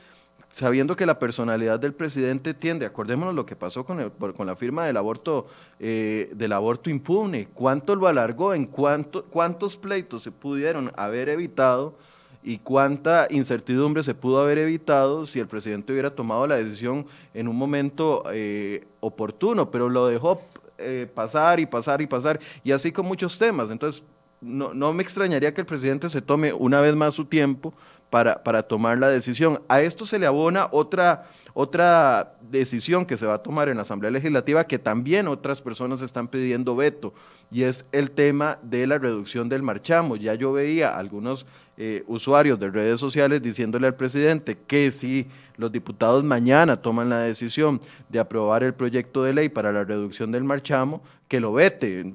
[0.51, 4.55] sabiendo que la personalidad del presidente tiende, acordémonos lo que pasó con, el, con la
[4.55, 5.47] firma del aborto,
[5.79, 11.95] eh, del aborto impune, cuánto lo alargó, en cuánto, cuántos pleitos se pudieron haber evitado
[12.43, 17.47] y cuánta incertidumbre se pudo haber evitado si el presidente hubiera tomado la decisión en
[17.47, 20.41] un momento eh, oportuno, pero lo dejó
[20.77, 23.71] eh, pasar y pasar y pasar, y así con muchos temas.
[23.71, 24.03] Entonces,
[24.41, 27.73] no, no me extrañaría que el presidente se tome una vez más su tiempo
[28.10, 29.62] para, para, tomar la decisión.
[29.67, 33.82] A esto se le abona otra, otra decisión que se va a tomar en la
[33.82, 37.13] Asamblea Legislativa que también otras personas están pidiendo veto
[37.52, 40.15] y es el tema de la reducción del marchamo.
[40.15, 41.46] Ya yo veía algunos
[41.78, 47.20] eh, usuarios de redes sociales diciéndole al presidente que si los diputados mañana toman la
[47.20, 52.13] decisión de aprobar el proyecto de ley para la reducción del marchamo, que lo vete.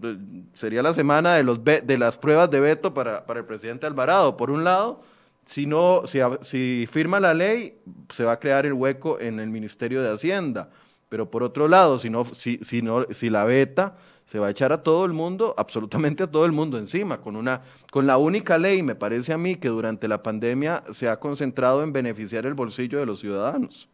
[0.54, 4.36] Sería la semana de, los de las pruebas de veto para, para el presidente Alvarado,
[4.36, 5.00] por un lado
[5.46, 6.02] si, no,
[6.42, 10.70] si, firma la ley, se va a crear el hueco en el Ministerio de Hacienda.
[11.08, 14.50] Pero por otro lado, si, no, si, si, no, si la veta, se va a
[14.50, 18.16] echar a todo el mundo, absolutamente a todo el mundo encima, con, una, con la
[18.16, 22.46] única ley, me parece a mí, que durante la pandemia se ha concentrado en beneficiar
[22.46, 23.88] el bolsillo de los ciudadanos.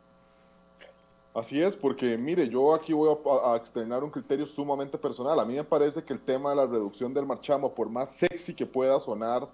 [1.34, 5.38] Así es, porque mire, yo aquí voy a, a, un criterio sumamente personal.
[5.38, 8.54] A mí me parece que el tema de la reducción del marchamo, por más sexy
[8.54, 9.48] que pueda sonar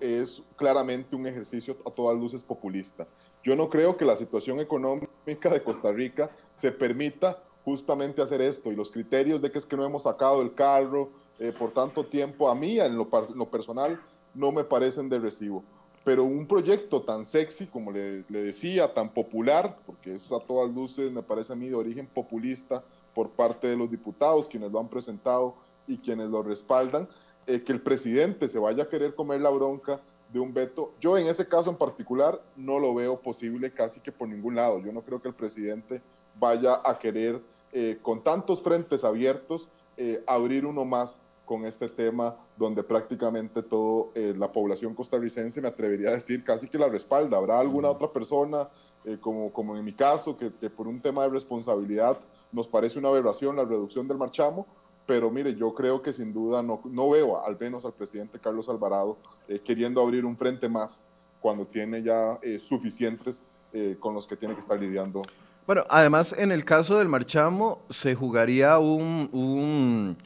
[0.00, 3.06] es claramente un ejercicio a todas luces populista.
[3.42, 8.72] Yo no creo que la situación económica de Costa Rica se permita justamente hacer esto
[8.72, 12.04] y los criterios de que es que no hemos sacado el carro eh, por tanto
[12.04, 13.08] tiempo, a mí en lo,
[13.50, 14.00] personal
[14.34, 15.62] no me parecen de recibo.
[16.04, 20.72] Pero un proyecto tan sexy, como le, le decía, tan popular, porque es a todas
[20.72, 22.84] luces, me parece a mí de origen populista
[23.14, 27.08] por parte de los diputados, quienes lo han presentado y quienes lo respaldan,
[27.46, 30.00] eh, que el presidente se vaya a querer comer la bronca
[30.32, 30.94] de un veto.
[31.00, 34.80] Yo en ese caso en particular no lo veo posible casi que por ningún lado.
[34.80, 36.02] Yo no creo que el presidente
[36.38, 37.40] vaya a querer,
[37.72, 44.10] eh, con tantos frentes abiertos, eh, abrir uno más con este tema donde prácticamente toda
[44.16, 47.36] la población costarricense, me atrevería a decir, casi que la respalda.
[47.36, 48.68] Habrá alguna otra persona,
[49.20, 52.18] como, como en mi caso, que, que por un tema de responsabilidad
[52.50, 54.66] nos parece una aberración la reducción del marchamo,
[55.06, 58.68] pero mire, yo creo que sin duda no, no veo al menos al presidente Carlos
[58.68, 59.16] Alvarado
[59.48, 61.02] eh, queriendo abrir un frente más
[61.40, 63.40] cuando tiene ya eh, suficientes
[63.72, 65.22] eh, con los que tiene que estar lidiando.
[65.66, 70.16] Bueno, además en el caso del marchamo se jugaría un, un,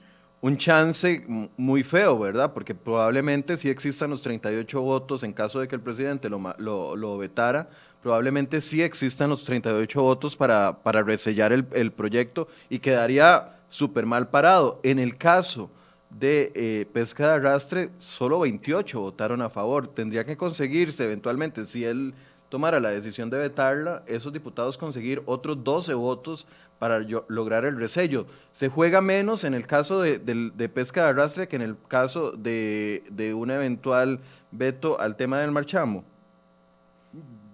[0.41, 1.25] un chance
[1.57, 2.53] muy feo, ¿verdad?
[2.53, 6.97] Porque probablemente si existan los 38 votos en caso de que el presidente lo, lo,
[6.97, 7.69] lo vetara,
[8.03, 14.05] probablemente sí existan los 38 votos para, para resellar el, el proyecto y quedaría súper
[14.05, 14.79] mal parado.
[14.83, 15.71] En el caso
[16.11, 19.89] de eh, pesca de arrastre, solo 28 votaron a favor.
[19.89, 22.13] Tendría que conseguirse eventualmente, si él
[22.51, 26.47] tomara la decisión de vetarla, esos diputados conseguir otros 12 votos
[26.81, 26.99] para
[27.29, 28.27] lograr el resello.
[28.51, 30.19] Se juega menos en el caso de,
[30.75, 35.53] pesca de arrastre que en el caso de, de un eventual veto al tema del
[35.53, 36.03] marchamo.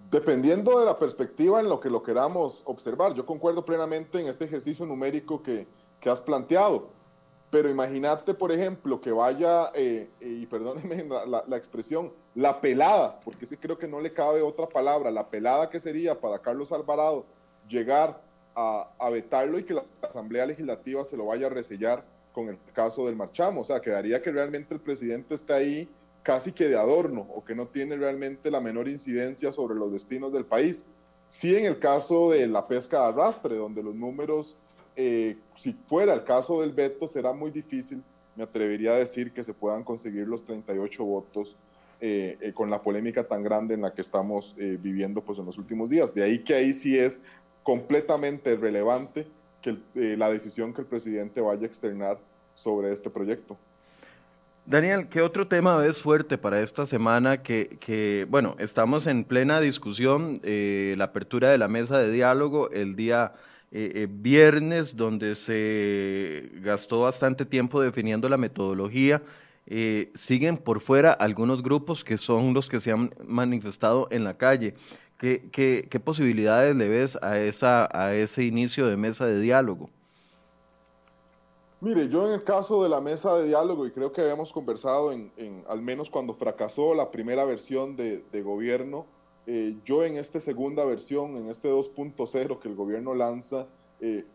[0.09, 4.45] Dependiendo de la perspectiva en lo que lo queramos observar, yo concuerdo plenamente en este
[4.45, 5.67] ejercicio numérico que,
[5.99, 6.89] que has planteado,
[7.49, 13.45] pero imagínate, por ejemplo, que vaya, eh, y perdónenme la, la, expresión, la pelada, porque
[13.45, 17.25] sí creo que no le cabe otra palabra, la pelada que sería para Carlos Alvarado
[17.67, 18.21] llegar
[18.55, 22.59] a, a vetarlo y que la Asamblea Legislativa se lo vaya a resellar con el
[22.73, 25.89] caso del marchamo, o sea, quedaría que realmente el presidente está ahí
[26.27, 30.33] casi que de adorno o que no tiene realmente la menor incidencia sobre los destinos
[30.33, 30.85] del país.
[31.27, 34.57] Sí en el caso de la pesca de arrastre, donde los números,
[34.99, 38.01] eh, si fuera el caso del veto, será muy difícil,
[38.35, 41.55] me atrevería a decir que se puedan conseguir los 38 votos
[42.01, 45.59] eh, eh, con la polémica tan grande en la que estamos viviendo pues, en los
[45.59, 46.15] últimos días.
[46.15, 47.21] De ahí que ahí sí es
[47.61, 49.27] completamente relevante
[49.61, 52.19] que la decisión que el presidente vaya a externar
[52.55, 53.55] sobre este proyecto.
[54.65, 57.43] Daniel, ¿qué otro tema ves fuerte para esta semana?
[57.43, 63.33] Que, bueno, estamos en plena discusión, la apertura de la mesa de diálogo el día
[63.71, 69.21] eh, eh, viernes, donde se gastó bastante tiempo definiendo la metodología.
[70.13, 74.73] siguen por fuera algunos grupos que son los que se han manifestado en la calle.
[75.17, 79.89] ¿Qué, qué posibilidades le ves a, esa, a ese inicio de mesa de diálogo?
[81.79, 85.11] Mire, yo en el caso de la mesa de diálogo, y creo que habíamos conversado
[85.11, 85.31] en,
[85.69, 89.05] al menos cuando fracasó la primera versión de, gobierno,
[89.49, 93.65] eh, yo en esta segunda versión, en este 2.0 que el gobierno lanza,
[94.01, 94.25] eh,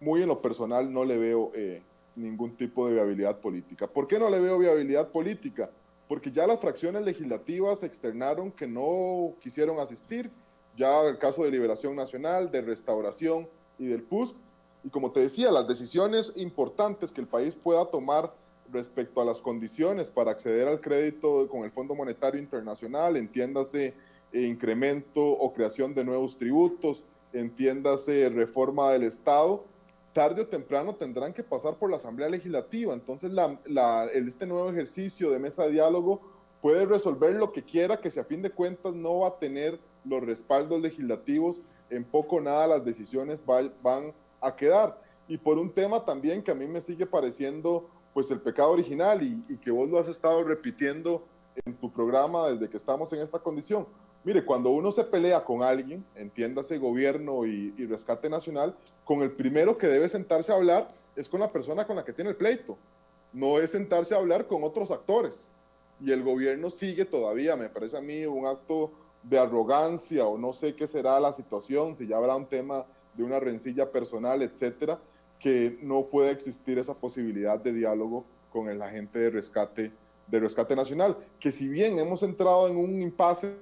[0.00, 1.82] muy en lo personal no le veo eh,
[2.14, 3.88] ningún tipo de viabilidad política.
[3.88, 5.70] ¿Por qué no le veo viabilidad política?
[6.06, 10.30] Porque ya las fracciones legislativas externaron que no quisieron asistir,
[10.76, 14.36] ya el caso de Liberación Nacional, de Restauración y del PUSC,
[14.84, 18.32] y como te decía, las decisiones importantes que el país pueda tomar
[18.70, 23.94] respecto a las condiciones para acceder al crédito con el Fondo Monetario Internacional, entiéndase
[24.42, 29.64] incremento o creación de nuevos tributos, entiéndase reforma del Estado,
[30.12, 32.94] tarde o temprano tendrán que pasar por la Asamblea Legislativa.
[32.94, 33.30] Entonces,
[34.14, 36.20] este nuevo ejercicio de mesa de diálogo
[36.62, 39.78] puede resolver lo que quiera, que si a fin de cuentas no va a tener
[40.04, 41.60] los respaldos legislativos,
[41.90, 45.00] en poco nada las decisiones van a quedar.
[45.28, 49.20] Y por un tema también que a mí me sigue pareciendo pues el pecado original
[49.22, 51.26] y, que vos lo has estado repitiendo
[51.64, 53.86] en tu programa desde que estamos en esta condición.
[54.24, 59.30] Mire, cuando uno se pelea con alguien, entiéndase gobierno y, y, rescate nacional, con el
[59.32, 62.36] primero que debe sentarse a hablar es con la persona con la que tiene el
[62.36, 62.78] pleito,
[63.32, 65.50] no es sentarse a hablar con otros actores.
[66.00, 70.52] Y el gobierno sigue todavía, me parece a mí, un acto de arrogancia o no
[70.52, 74.98] sé qué será la situación, si ya habrá un tema de una rencilla personal, etcétera,
[75.38, 79.92] que no puede existir esa posibilidad de diálogo con el agente de rescate,
[80.26, 83.56] de rescate nacional, que si bien hemos entrado en un impasse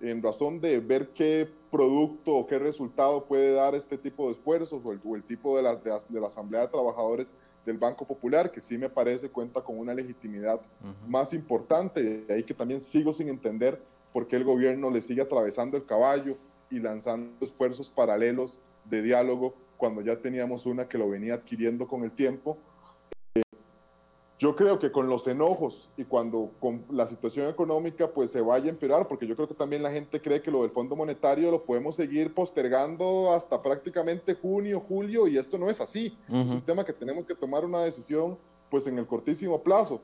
[0.00, 4.82] en razón de ver qué producto o qué resultado puede dar este tipo de esfuerzos
[4.84, 7.32] o el, tipo de la, de, la Asamblea de Trabajadores
[7.66, 10.60] del Banco Popular, que sí me parece cuenta con una legitimidad
[11.06, 13.80] más importante, y ahí que también sigo sin entender
[14.12, 16.36] por qué el gobierno le sigue atravesando el caballo
[16.70, 22.02] y lanzando esfuerzos paralelos de diálogo cuando ya teníamos una que lo venía adquiriendo con
[22.04, 22.58] el tiempo.
[24.40, 28.40] Eh, yo creo que con los enojos y cuando con la situación económica pues se
[28.40, 30.96] vaya a empeorar, porque yo creo que también la gente cree que lo del Fondo
[30.96, 36.16] Monetario lo podemos seguir postergando hasta prácticamente junio, julio, y esto no es así.
[36.28, 38.38] Es un tema que tenemos que tomar una decisión
[38.70, 40.00] pues en el cortísimo plazo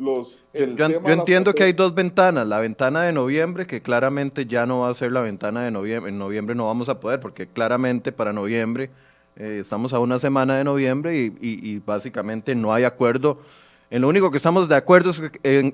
[0.00, 4.88] yo, entiendo que hay dos ventanas, la ventana de noviembre, que claramente ya no va
[4.88, 8.32] a ser la ventana de noviembre, en noviembre no vamos a poder, porque claramente para
[8.32, 8.90] noviembre
[9.36, 13.40] eh, estamos a una semana de noviembre y, básicamente no hay acuerdo.
[13.90, 15.22] En lo único que estamos de acuerdo es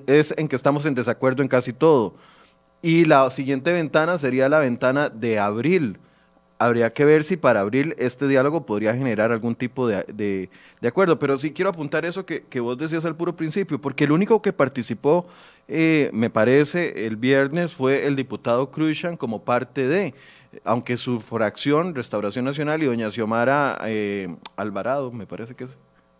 [0.07, 2.15] es en que estamos en desacuerdo en casi todo.
[2.81, 5.99] Y la siguiente ventana sería la ventana de abril
[6.59, 10.49] habría que ver si para abril este diálogo podría generar algún tipo de,
[10.81, 11.19] acuerdo.
[11.19, 14.53] Pero sí quiero apuntar eso que, vos decías al puro principio, porque el único que
[14.53, 15.27] participó,
[15.67, 20.13] eh, me parece, el viernes fue el diputado Cruzan como parte de,
[20.63, 25.77] aunque su fracción, Restauración Nacional y doña Xiomara eh, Alvarado, me parece que es.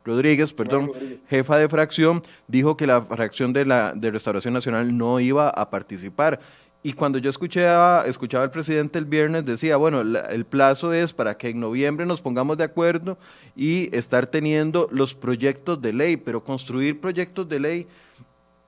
[0.07, 0.91] Rodríguez, perdón,
[1.29, 5.69] jefa de fracción, dijo que la fracción de la de Restauración Nacional no iba a
[5.69, 6.39] participar.
[6.81, 11.37] Y cuando yo escuchaba, escuchaba al presidente el viernes, decía, bueno, el plazo es para
[11.37, 13.17] que en noviembre nos pongamos de acuerdo
[13.55, 17.87] y estar teniendo los proyectos de ley, pero construir proyectos de ley,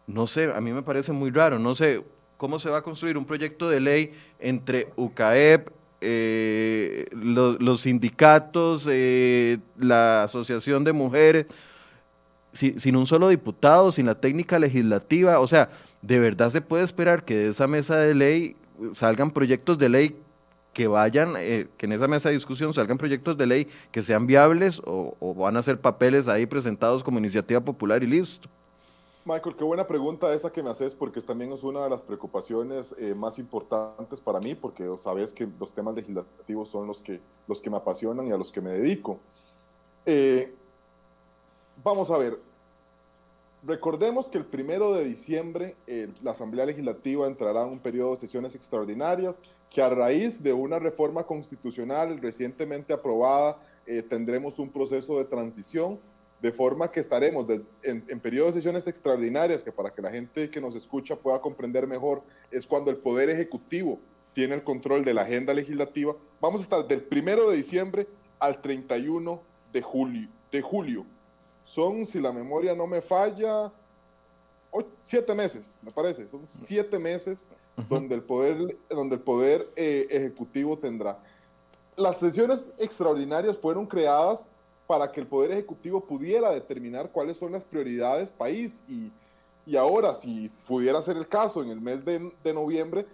[0.07, 2.03] no sé, a mí me parece muy raro, no sé
[2.35, 5.69] cómo se va a construir un proyecto de ley entre UCAEP,
[6.01, 11.47] eh, los sindicatos, eh, la Asociación de Mujeres,
[12.53, 15.39] sin un solo diputado, sin la técnica legislativa.
[15.39, 15.69] O sea,
[16.01, 18.55] ¿de verdad se puede esperar que de esa mesa de ley
[18.93, 20.15] salgan proyectos de ley
[20.73, 24.27] que vayan, eh, que en esa mesa de discusión salgan proyectos de ley que sean
[24.27, 28.49] viables o, van a ser papeles ahí presentados como iniciativa popular y listo?
[29.26, 32.95] Michael, qué buena pregunta esa que me haces, porque también es una de las preocupaciones
[32.97, 37.61] eh, más importantes para mí, porque sabes que los temas legislativos son los que, los
[37.61, 39.20] que me apasionan y a los que me dedico.
[40.05, 40.53] Eh,
[41.84, 42.39] vamos a ver,
[43.63, 45.76] recordemos que el primero de diciembre
[46.24, 50.80] la Asamblea Legislativa entrará en un periodo de sesiones extraordinarias que a raíz de una
[50.80, 55.99] reforma constitucional recientemente aprobada eh, tendremos un proceso de transición,
[56.41, 57.45] de forma que estaremos
[57.83, 61.41] en, en periodo de sesiones extraordinarias, que para que la gente que nos escucha pueda
[61.41, 63.99] comprender mejor, es cuando el Poder Ejecutivo
[64.33, 66.15] tiene el control de la agenda legislativa.
[66.39, 68.07] Vamos a estar del primero de diciembre
[68.39, 69.41] al 31
[69.73, 70.29] de julio.
[70.51, 71.05] De julio.
[71.63, 73.71] Son, si la memoria no me falla,
[74.99, 76.27] siete meses, me parece.
[76.27, 77.47] Son siete meses
[77.89, 81.19] donde el poder, donde el poder eh, ejecutivo tendrá.
[81.95, 84.47] Las sesiones extraordinarias fueron creadas
[84.89, 89.11] para que el poder ejecutivo pudiera determinar cuáles son las prioridades país y,
[89.63, 93.05] y ahora, si pudiera ser el caso en el mes de, de noviembre,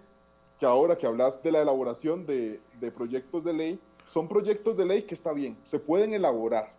[0.58, 4.86] que ahora que hablas de la elaboración de, de proyectos de ley, son proyectos de
[4.86, 6.72] ley que está bien, se pueden elaborar,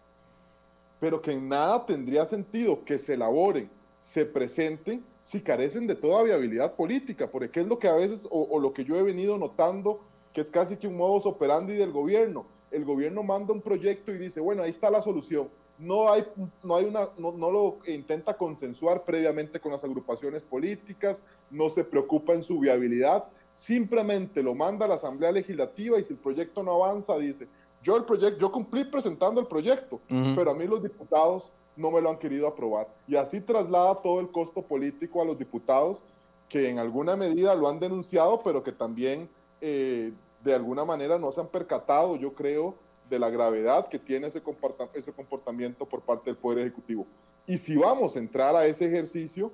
[0.99, 3.69] pero que en nada tendría sentido que se elaboren,
[3.99, 8.59] se presenten si carecen de toda viabilidad política, porque es lo que a veces, o,
[8.59, 9.99] lo que yo he venido notando,
[10.33, 12.47] que es casi que un modus operandi del gobierno.
[12.71, 15.49] El gobierno manda un proyecto y dice, bueno, ahí está la solución.
[15.77, 16.25] No, hay,
[16.63, 21.83] no, hay una, no, no lo intenta consensuar previamente con las agrupaciones políticas, no se
[21.83, 26.63] preocupa en su viabilidad, simplemente lo manda a la Asamblea Legislativa y si el proyecto
[26.63, 27.47] no avanza, dice,
[27.83, 32.01] yo el proyecto, yo cumplí presentando el proyecto, pero a mí los diputados no me
[32.01, 32.87] lo han querido aprobar.
[33.07, 36.03] Y así traslada todo el costo político a los diputados
[36.49, 39.29] que en alguna medida lo han denunciado, pero que también
[39.61, 40.11] eh,
[40.47, 42.75] de alguna manera no se han percatado, yo creo,
[43.09, 47.05] de la gravedad que tiene ese, comportamiento por parte del Poder Ejecutivo.
[47.45, 49.51] Y si vamos a entrar a ese ejercicio,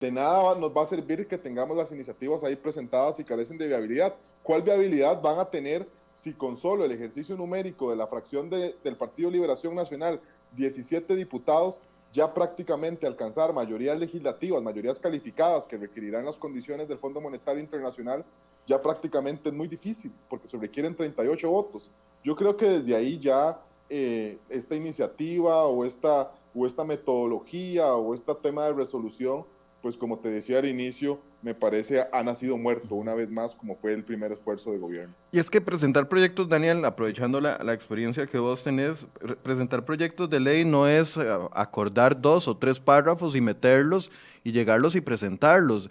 [0.00, 3.66] de nada nos va a servir que tengamos las iniciativas ahí presentadas y carecen de
[3.66, 4.14] viabilidad.
[4.44, 8.96] ¿Cuál viabilidad van a tener si con solo el ejercicio numérico de la fracción del
[8.96, 10.20] Partido Liberación Nacional
[10.52, 11.80] 17 diputados,
[12.12, 18.24] ya prácticamente alcanzar mayorías legislativas, mayorías calificadas que requerirán las condiciones del Fondo Monetario Internacional,
[18.66, 21.90] ya prácticamente es muy difícil, porque se requieren 38 votos.
[22.24, 28.14] Yo creo que desde ahí ya eh, esta iniciativa o esta, o esta metodología o
[28.14, 29.44] este tema de resolución
[29.82, 33.76] pues como te decía al inicio, me parece ha nacido muerto una vez más como
[33.76, 35.12] fue el primer esfuerzo de gobierno.
[35.32, 39.08] Y es que presentar proyectos, Daniel, aprovechando la, experiencia que vos tenés,
[39.42, 44.10] presentar proyectos de ley no es eh, acordar dos o tres párrafos y meterlos
[44.44, 45.90] y llegarlos y presentarlos.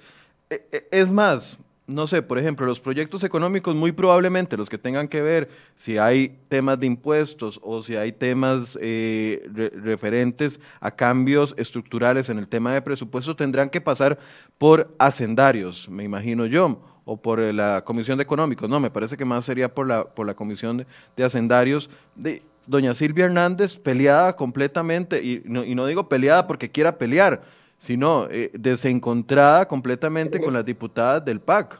[0.49, 1.59] E, e, es más,
[1.91, 5.97] no sé, por ejemplo, los proyectos económicos, muy probablemente los que tengan que ver si
[5.97, 9.47] hay temas de impuestos o si hay temas eh,
[9.83, 14.17] referentes a cambios estructurales en el tema de presupuesto, tendrán que pasar
[14.57, 18.69] por hacendarios, me imagino yo, o por eh, la Comisión de Económicos.
[18.69, 20.85] No, me parece que más sería por la, por la Comisión
[21.15, 21.89] de, Hacendarios.
[22.15, 27.41] De, doña Silvia Hernández peleada completamente, y no, y no digo peleada porque quiera pelear,
[27.82, 31.79] sino eh, desencontrada completamente con las diputadas del PAC.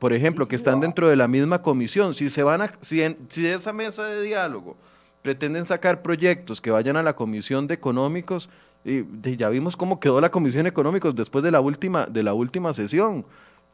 [0.00, 2.12] Por ejemplo, que están dentro de la misma comisión.
[2.12, 4.76] Si se van a, si, si esa mesa de diálogo
[5.22, 8.50] pretenden sacar proyectos que vayan a la comisión de económicos,
[8.84, 9.04] y
[9.36, 12.72] ya vimos cómo quedó la comisión de económicos después de la última, de la última
[12.72, 13.24] sesión.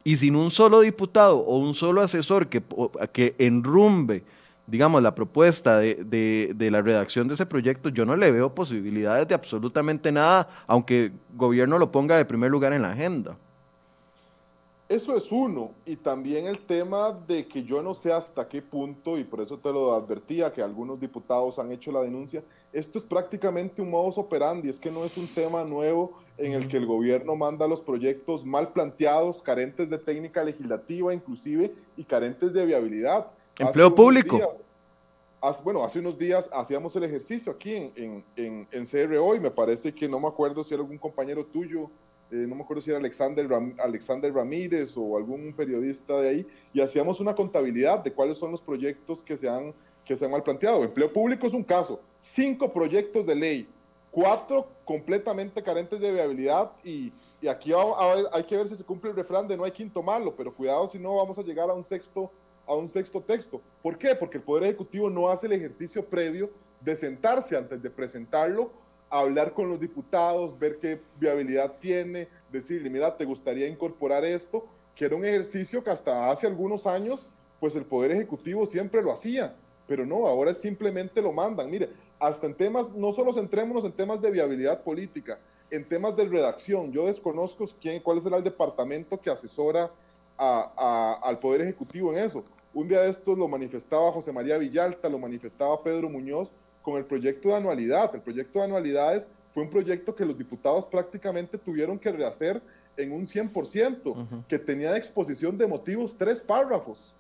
[0.05, 2.63] Y sin un solo diputado o un solo asesor que,
[3.11, 4.23] que enrumbe
[4.67, 9.27] digamos, la propuesta de, de, la redacción de ese proyecto, yo no le veo posibilidades
[9.29, 13.37] de absolutamente nada, aunque el gobierno lo ponga de primer lugar en la agenda.
[14.89, 19.17] Eso es uno, y también el tema de que yo no sé hasta qué punto,
[19.17, 22.45] y por eso te lo advertía, que algunos diputados han hecho la denuncia,
[22.75, 26.69] esto es prácticamente un modus operandi, es que no es un tema nuevo en el
[26.69, 32.53] que el gobierno manda los proyectos mal planteados, carentes de técnica legislativa inclusive, y carentes
[32.53, 34.39] de viabilidad Empleo público.
[35.63, 39.93] bueno, hace unos días hacíamos el ejercicio aquí en, en, en, CRO y me parece
[39.93, 41.91] que no me acuerdo si era algún compañero tuyo,
[42.31, 43.47] eh, no me acuerdo si era Alexander,
[43.79, 48.63] Alexander Ramírez o algún periodista de ahí, y hacíamos una contabilidad de cuáles son los
[48.63, 49.75] proyectos que se han,
[50.05, 50.83] que se han mal planteado.
[50.83, 53.69] Empleo público es un caso, cinco proyectos de ley,
[54.11, 57.73] cuatro completamente carentes de viabilidad y, y aquí
[58.33, 60.87] hay que ver si se cumple el refrán de no hay quinto malo, pero cuidado
[60.89, 62.31] si no vamos a llegar a un sexto
[62.67, 63.61] a un sexto texto.
[63.83, 64.15] ¿Por qué?
[64.15, 66.51] Porque el Poder Ejecutivo no hace el ejercicio previo
[66.81, 68.73] de sentarse antes de presentarlo,
[69.09, 74.67] hablar con los diputados, ver qué viabilidad tiene, decirle, mira, ¿te gustaría incorporar esto?
[74.95, 77.29] Que era un ejercicio que hasta hace algunos años,
[77.61, 79.55] pues el Poder Ejecutivo siempre lo hacía,
[79.87, 81.71] pero no, ahora simplemente lo mandan.
[81.71, 85.39] Mire, hasta en temas, no solo centrémonos en temas de viabilidad política,
[85.71, 86.93] en temas de redacción.
[86.93, 89.91] Yo desconozco quién, cuál será el departamento que asesora
[90.37, 92.45] al Poder Ejecutivo en eso.
[92.75, 96.51] Un día de estos lo manifestaba José María Villalta, lo manifestaba Pedro Muñoz
[96.83, 98.15] con el proyecto de anualidad.
[98.15, 102.63] El proyecto de anualidades fue un proyecto que los diputados prácticamente tuvieron que rehacer
[102.97, 107.15] en un 100%, que tenía de exposición de motivos tres párrafos.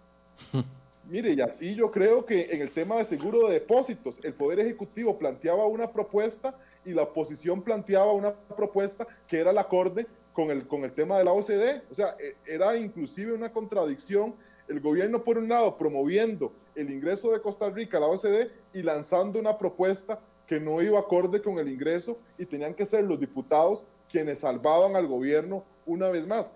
[1.09, 4.61] Mire, y así yo creo que en el tema de seguro de depósitos, el Poder
[4.61, 10.51] Ejecutivo planteaba una propuesta y la oposición planteaba una propuesta que era el acorde con
[10.51, 11.83] el, con el tema de la OCDE.
[11.91, 14.35] O sea, e, era inclusive una contradicción
[14.69, 18.83] el gobierno por un lado promoviendo el ingreso de Costa Rica a la OCDE y
[18.83, 23.19] lanzando una propuesta que no iba acorde con el ingreso y tenían que ser los
[23.19, 26.53] diputados quienes salvaban al gobierno una vez más.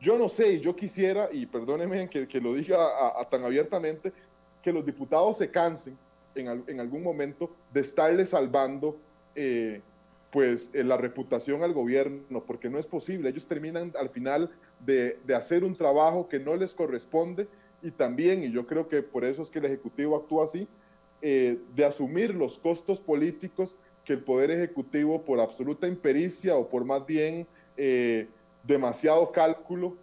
[0.00, 2.76] Yo no sé, y yo quisiera, y perdónenme que, que lo diga
[3.30, 4.12] tan abiertamente,
[4.62, 5.96] que los diputados se cansen
[6.34, 8.98] en, en algún momento de estarle salvando
[9.34, 9.80] eh,
[10.30, 13.30] pues eh, la reputación al gobierno, porque no es posible.
[13.30, 14.50] Ellos terminan al final
[14.80, 17.48] de, de, hacer un trabajo que no les corresponde
[17.82, 20.68] y también, y yo creo que por eso es que el Ejecutivo actúa así,
[21.22, 26.84] eh, de asumir los costos políticos que el Poder Ejecutivo por absoluta impericia o por
[26.84, 27.46] más bien
[28.62, 29.96] demasiado cálculo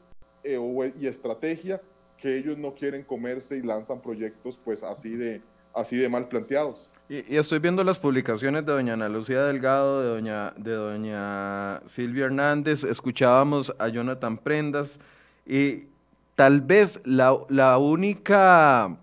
[0.43, 1.81] y estrategia
[2.17, 5.41] que ellos no quieren comerse y lanzan proyectos pues así de,
[5.73, 6.91] así de mal planteados.
[7.09, 12.25] Y, estoy viendo las publicaciones de doña Ana Lucía Delgado, de doña, de doña Silvia
[12.25, 14.99] Hernández, escuchábamos a Jonathan Prendas
[15.45, 15.83] y
[16.35, 18.97] tal vez la, la única...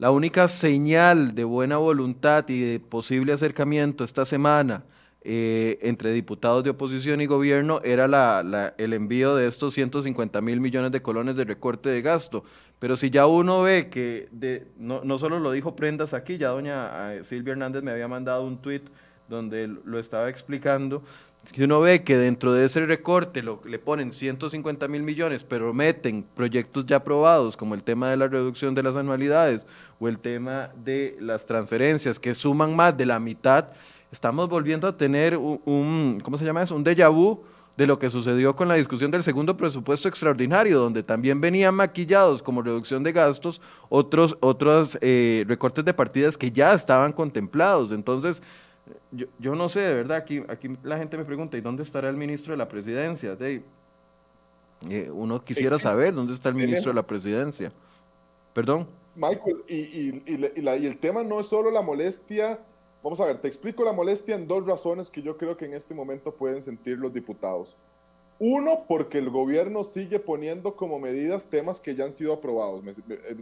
[0.00, 4.84] La única señal de buena voluntad y de posible acercamiento esta semana
[5.30, 10.58] eh, entre diputados de oposición y gobierno era la, el envío de estos 150 mil
[10.58, 12.44] millones de colones de recorte de gasto.
[12.78, 16.48] Pero si ya uno ve que, de, no, no solo lo dijo Prendas aquí, ya
[16.48, 18.84] doña eh, Silvia Hernández me había mandado un tuit
[19.28, 21.02] donde lo estaba explicando,
[21.52, 25.74] que uno ve que dentro de ese recorte lo, le ponen 150 mil millones, pero
[25.74, 29.66] meten proyectos ya aprobados, como el tema de la reducción de las anualidades
[30.00, 33.68] o el tema de las transferencias, que suman más de la mitad,
[34.10, 36.74] estamos volviendo a tener un, ¿cómo se llama eso?
[36.74, 37.42] Un déjà vu
[37.76, 42.42] de lo que sucedió con la discusión del segundo presupuesto extraordinario, donde también venían maquillados
[42.42, 47.92] como reducción de gastos otros, otros eh, recortes de partidas que ya estaban contemplados.
[47.92, 48.42] Entonces,
[49.12, 52.08] yo, yo, no sé, de verdad, aquí, aquí la gente me pregunta, ¿y dónde estará
[52.08, 53.36] el ministro de la presidencia?
[53.36, 53.62] De,
[54.88, 57.72] eh, uno quisiera saber dónde está el ministro de la presidencia.
[58.52, 58.88] Perdón.
[59.14, 62.58] Michael, y, y, y, y el tema no es solo la molestia
[63.08, 65.72] Vamos a ver, te explico la molestia en dos razones que yo creo que en
[65.72, 67.74] este momento pueden sentir los diputados.
[68.38, 72.82] Uno, porque el gobierno sigue poniendo como medidas temas que ya han sido aprobados.
[72.84, 72.92] Me,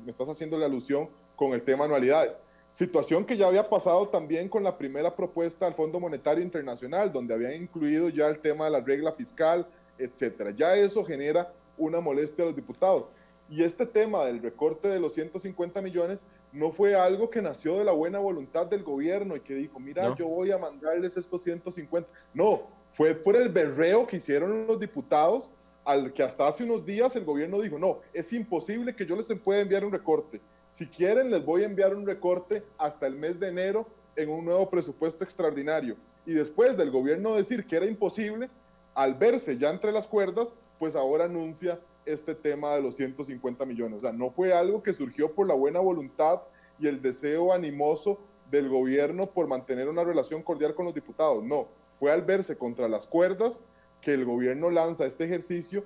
[0.07, 2.39] estás haciendo la alusión con el tema anualidades.
[2.71, 7.35] Situación que ya había pasado también con la primera propuesta al Fondo Monetario Internacional, donde
[7.35, 9.67] habían incluido ya el tema de la regla fiscal,
[9.99, 10.53] etcétera.
[10.53, 13.09] Ya eso genera una molestia a los diputados.
[13.51, 16.25] Y este tema del recorte de los 150 millones
[16.57, 20.15] no fue algo que nació de la buena voluntad del gobierno y que dijo, mira,
[20.17, 22.09] yo voy a mandarles estos 150.
[22.33, 25.51] No, fue por el berreo que hicieron los diputados
[25.85, 29.29] al que hasta hace unos días el gobierno dijo, no, es imposible que yo les
[29.39, 30.41] pueda enviar un recorte.
[30.71, 33.87] Si quieren, les voy a enviar un recorte hasta el mes de enero
[34.17, 35.97] en un nuevo presupuesto extraordinario.
[36.25, 38.49] Y después del gobierno decir que era imposible,
[38.95, 43.99] al verse ya entre las cuerdas, pues ahora anuncia este tema de los 150 millones.
[43.99, 46.41] O sea, no fue algo que surgió por la buena voluntad
[46.79, 48.19] y el deseo animoso
[48.51, 51.43] del gobierno por mantener una relación cordial con los diputados.
[51.45, 53.63] No, fue al verse contra las cuerdas
[54.01, 55.85] que el gobierno lanza este ejercicio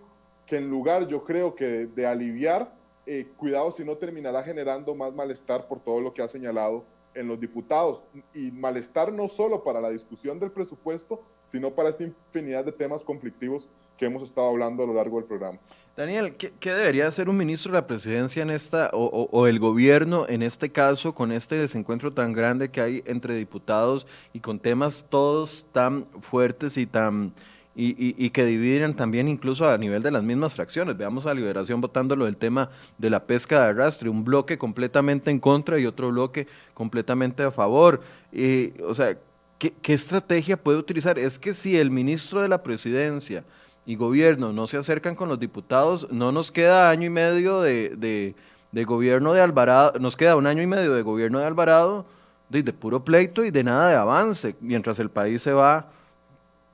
[0.50, 2.74] que en lugar, yo creo que de, aliviar,
[3.06, 7.28] eh, cuidado si no terminará generando más malestar por todo lo que ha señalado en
[7.28, 8.02] los diputados.
[8.34, 13.04] Y malestar no solo para la discusión del presupuesto, sino para esta infinidad de temas
[13.04, 15.60] conflictivos que hemos estado hablando a lo largo del programa.
[16.00, 20.42] Daniel, ¿qué, debería hacer un ministro de la presidencia en esta, o, el gobierno en
[20.42, 25.66] este caso, con este desencuentro tan grande que hay entre diputados y con temas todos
[25.72, 27.34] tan fuertes y tan
[27.76, 30.96] y, que dividen también incluso a nivel de las mismas fracciones.
[30.96, 35.38] Veamos a Liberación votándolo del tema de la pesca de arrastre, un bloque completamente en
[35.38, 38.00] contra y otro bloque completamente a favor.
[38.32, 39.18] Y, o sea,
[39.58, 41.18] ¿qué, ¿qué estrategia puede utilizar?
[41.18, 43.44] Es que si el ministro de la presidencia
[43.90, 48.36] y gobierno no se acercan con los diputados, no nos queda año y medio de,
[48.70, 52.04] de gobierno de Alvarado, nos queda un año y medio de gobierno de Alvarado,
[52.48, 55.90] de, puro pleito y de nada de avance, mientras el país se va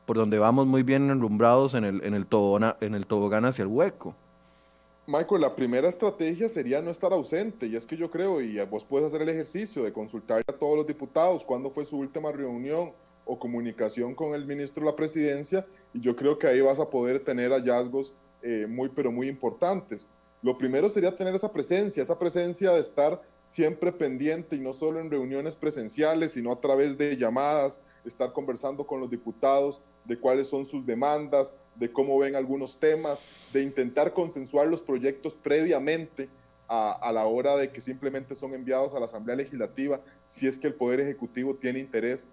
[0.04, 3.62] por donde vamos muy bien enrumbrados en el, en el, tobogán, en el tobogán hacia
[3.62, 4.14] el hueco.
[5.06, 8.84] Michael, la primera estrategia sería no estar ausente, y es que yo creo, y vos
[8.84, 12.92] puedes hacer el ejercicio de consultar a todos los diputados cuándo fue su última reunión
[13.24, 16.90] o comunicación con el ministro de la presidencia, y yo creo que ahí vas a
[16.90, 20.08] poder tener hallazgos eh, muy, pero muy importantes.
[20.42, 25.00] Lo primero sería tener esa presencia, esa presencia de estar siempre pendiente y no solo
[25.00, 30.48] en reuniones presenciales, sino a través de llamadas, estar conversando con los diputados de cuáles
[30.48, 33.22] son sus demandas, de cómo ven algunos temas,
[33.54, 36.28] de intentar consensuar los proyectos previamente
[36.68, 40.58] a, a, la hora de que simplemente son enviados a la Asamblea Legislativa, si es
[40.58, 42.28] que el Poder Ejecutivo tiene interés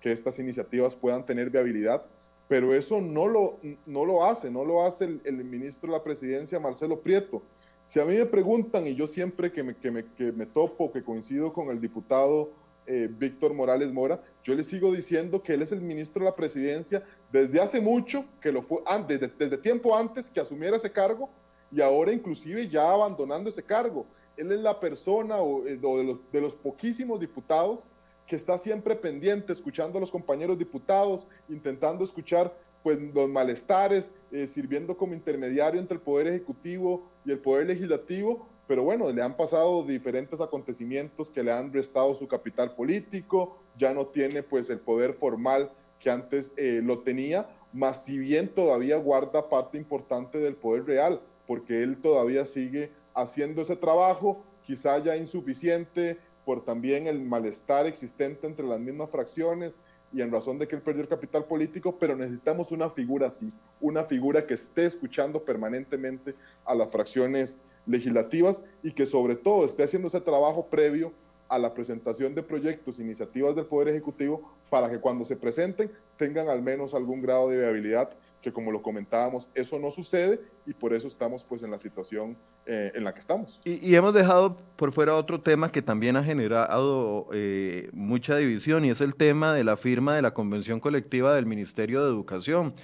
[0.00, 2.04] que estas iniciativas puedan tener viabilidad.
[2.48, 6.02] Pero eso no lo, no lo hace, no lo hace el, el ministro de la
[6.02, 7.42] Presidencia, Marcelo Prieto.
[7.88, 10.92] Si a mí me preguntan, y yo siempre que me, que me, que me topo,
[10.92, 12.50] que coincido con el diputado
[12.86, 16.36] eh, Víctor Morales Mora, yo le sigo diciendo que él es el ministro de la
[16.36, 21.30] presidencia desde hace mucho, que lo fue antes, desde, tiempo antes que asumiera ese cargo
[21.72, 24.06] y ahora inclusive ya abandonando ese cargo.
[24.36, 27.86] Él es la persona o, eh, de, los, de los poquísimos diputados
[28.28, 34.46] que está siempre pendiente, escuchando a los compañeros diputados, intentando escuchar pues, los malestares, eh,
[34.46, 39.34] sirviendo como intermediario entre el Poder Ejecutivo y el Poder Legislativo, pero bueno, le han
[39.34, 44.78] pasado diferentes acontecimientos que le han restado su capital político, ya no tiene pues el
[44.78, 50.54] poder formal que antes eh, lo tenía, más si bien todavía guarda parte importante del
[50.54, 56.18] poder real, porque él todavía sigue haciendo ese trabajo, quizá ya insuficiente
[56.48, 59.78] por también el malestar existente entre las mismas fracciones
[60.14, 63.48] y en razón de que él perdió el capital político, pero necesitamos una figura así,
[63.82, 66.34] una figura que esté escuchando permanentemente
[66.64, 71.12] a las fracciones legislativas y que sobre todo esté haciendo ese trabajo previo
[71.50, 76.48] a la presentación de proyectos, iniciativas del Poder Ejecutivo para que cuando se presenten tengan
[76.48, 80.92] al menos algún grado de viabilidad, que como lo comentábamos, eso no sucede y por
[80.92, 82.36] eso estamos pues en la situación
[82.66, 83.60] eh, en la que estamos.
[83.64, 88.90] Y, hemos dejado por fuera otro tema que también ha generado eh, mucha división y
[88.90, 92.74] es el tema de la firma de la Convención Colectiva del Ministerio de Educación.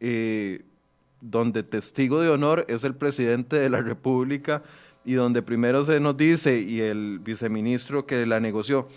[0.00, 0.64] Eh,
[1.20, 4.62] donde testigo de honor es el presidente de la República
[5.06, 8.88] y donde primero se nos dice y el viceministro que la negoció,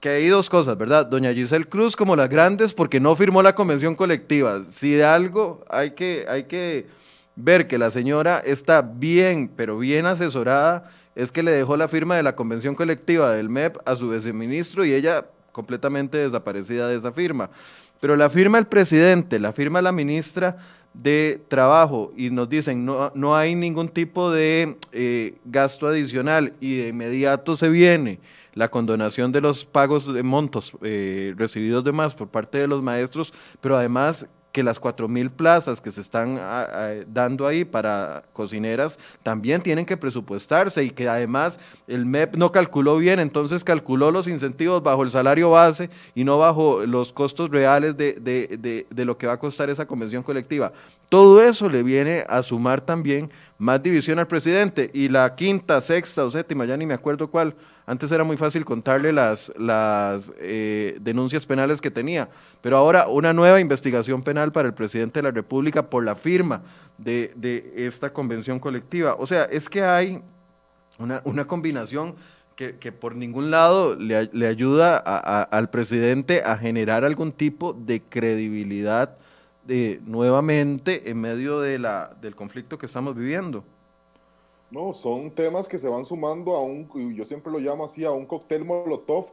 [0.00, 1.06] que hay dos cosas, ¿verdad?
[1.06, 4.64] Doña Giselle Cruz como las grandes porque no firmó la convención colectiva.
[4.64, 6.86] Si de algo hay que, hay que
[7.36, 12.16] ver que la señora está bien, pero bien asesorada, es que le dejó la firma
[12.16, 17.12] de la convención colectiva del MEP a su viceministro y ella completamente desaparecida de esa
[17.12, 17.50] firma.
[18.00, 20.56] Pero la firma el presidente, la firma la ministra,
[20.94, 26.76] de trabajo y nos dicen no, no hay ningún tipo de eh, gasto adicional y
[26.76, 28.20] de inmediato se viene
[28.54, 32.82] la condonación de los pagos de montos eh, recibidos de más por parte de los
[32.82, 36.38] maestros, pero además que las cuatro mil plazas que se están
[37.08, 42.98] dando ahí para cocineras también tienen que presupuestarse y que además el MEP no calculó
[42.98, 47.96] bien, entonces calculó los incentivos bajo el salario base y no bajo los costos reales
[47.96, 50.72] de, de, de lo que va a costar esa convención colectiva.
[51.08, 53.30] Todo eso le viene a sumar también
[53.62, 54.90] más división al presidente.
[54.92, 57.54] Y la quinta, sexta o séptima, ya ni me acuerdo cuál,
[57.86, 62.28] antes era muy fácil contarle las, las eh, denuncias penales que tenía,
[62.60, 66.62] pero ahora una nueva investigación penal para el presidente de la República por la firma
[66.98, 69.14] de, esta convención colectiva.
[69.16, 70.20] O sea, es que hay
[70.98, 72.16] una, combinación
[72.56, 79.18] que, por ningún lado le, ayuda al presidente a generar algún tipo de credibilidad
[79.66, 83.64] nuevamente en medio de la, del conflicto que estamos viviendo.
[84.70, 88.10] No, son temas que se van sumando a un, yo siempre lo llamo así, a
[88.10, 89.26] un cóctel molotov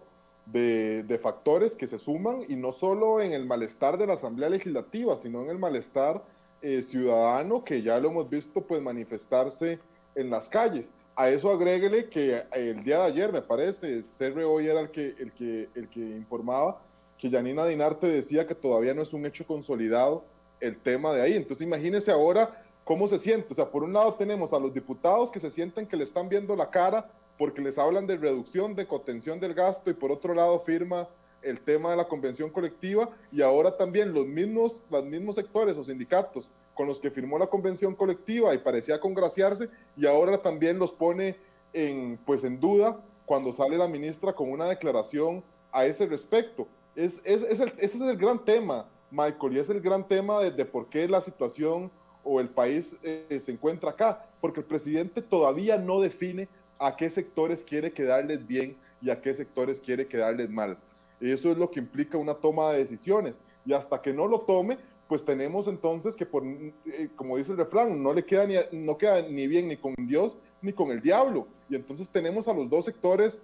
[0.45, 4.49] de, de, factores que se suman y no solo en el malestar de la Asamblea
[4.49, 6.21] Legislativa, sino en el malestar
[6.61, 9.79] eh, ciudadano que ya lo hemos visto pues manifestarse
[10.15, 10.93] en las calles.
[11.15, 15.15] A eso agréguele que el día de ayer, me parece, CR hoy era el que,
[15.19, 16.81] el que, el que informaba
[17.19, 20.23] que Janina Dinarte decía que todavía no es un hecho consolidado
[20.61, 21.33] el tema de ahí.
[21.35, 23.49] Entonces imagínense ahora cómo se siente.
[23.51, 26.29] O sea, por un lado tenemos a los diputados que se sienten que le están
[26.29, 30.33] viendo la cara porque les hablan de reducción, de contención del gasto y por otro
[30.33, 31.07] lado firma
[31.41, 35.83] el tema de la convención colectiva y ahora también los mismos, los mismos sectores o
[35.83, 40.93] sindicatos con los que firmó la convención colectiva y parecía congraciarse y ahora también los
[40.93, 41.37] pone
[41.73, 46.67] en, pues en duda cuando sale la ministra con una declaración a ese respecto.
[46.99, 50.65] Es, es, el, ese es el gran tema, Michael, y es el gran tema de,
[50.65, 51.89] por qué la situación
[52.25, 57.09] o el país eh, se encuentra acá, porque el presidente todavía no define a qué
[57.09, 60.77] sectores quiere quedarles bien y a qué sectores quiere quedarles mal.
[61.21, 63.39] Eso es lo que implica una toma de decisiones.
[63.65, 64.77] Y hasta que no lo tome,
[65.07, 68.97] pues tenemos entonces que, por, eh, como dice el refrán, no le queda ni, no
[68.97, 71.47] queda ni bien ni con Dios ni con el diablo.
[71.69, 73.41] Y entonces tenemos a los dos sectores,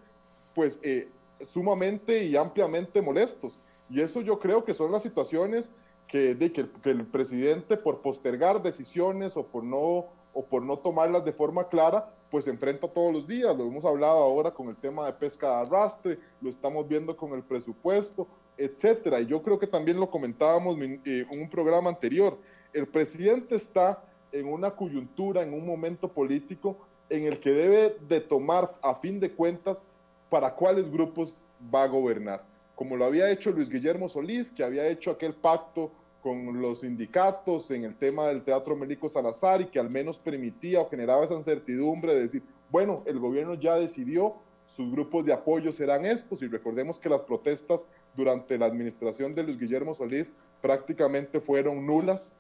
[0.54, 1.08] pues, eh,
[1.42, 3.60] sumamente y ampliamente molestos.
[3.90, 5.74] Y eso yo creo que son las situaciones
[6.08, 11.26] que, de, que, el presidente, por postergar decisiones o por, no, o por no tomarlas
[11.26, 13.56] de forma clara, pues enfrenta todos los días.
[13.56, 17.34] Lo hemos hablado ahora con el tema de pesca de arrastre, lo estamos viendo con
[17.34, 18.28] el presupuesto,
[18.58, 19.22] etcétera.
[19.22, 22.38] Y yo creo que también lo comentábamos eh, en un programa anterior.
[22.74, 26.78] El presidente está en una coyuntura, en un momento político
[27.10, 29.84] en el que debe de tomar a fin de cuentas
[30.36, 32.44] para cuáles grupos va a gobernar.
[32.76, 37.72] Como lo había hecho Luis Guillermo Solís, que había hecho aquel pacto con los sindicatos
[37.72, 41.36] en el tema del Teatro Mélico Salazar y que al menos permitía o generaba esa
[41.36, 46.50] incertidumbre de decir, bueno, el gobierno ya decidió, sus grupos de apoyo serán estos y
[46.50, 52.34] recordemos que las protestas durante la administración de Luis Guillermo Solís prácticamente fueron nulas.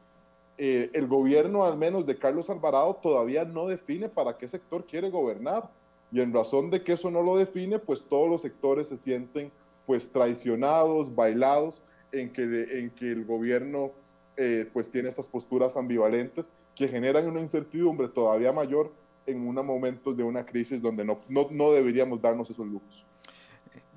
[0.58, 5.10] Eh, el gobierno, al menos de Carlos Alvarado, todavía no define para qué sector quiere
[5.10, 5.72] gobernar.
[6.12, 9.52] Y en razón de que eso no lo define, pues todos los sectores se sienten
[9.86, 13.92] pues traicionados, bailados en que, en que el gobierno
[14.38, 18.92] eh, pues tiene estas posturas ambivalentes que generan una incertidumbre todavía mayor
[19.26, 23.06] en unos momentos de una crisis donde no, no, no deberíamos darnos esos lujos.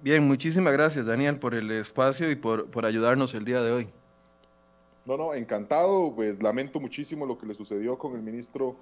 [0.02, 3.88] Bien, muchísimas gracias Daniel por el espacio y por, por ayudarnos el día de hoy.
[5.04, 8.76] No, no, encantado, pues lamento muchísimo lo que le sucedió con el ministro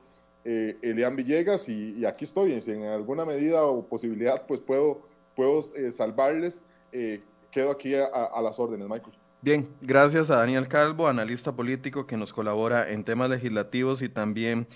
[0.44, 5.02] eh, Elian Villegas y, aquí estoy, si en alguna medida o posibilidad pues puedo,
[5.34, 6.62] puedo eh, salvarles,
[6.92, 7.20] eh,
[7.50, 9.16] quedo aquí a las órdenes, Michael.
[9.42, 14.66] Bien, gracias a Daniel Calvo, analista político que nos colabora en temas legislativos y también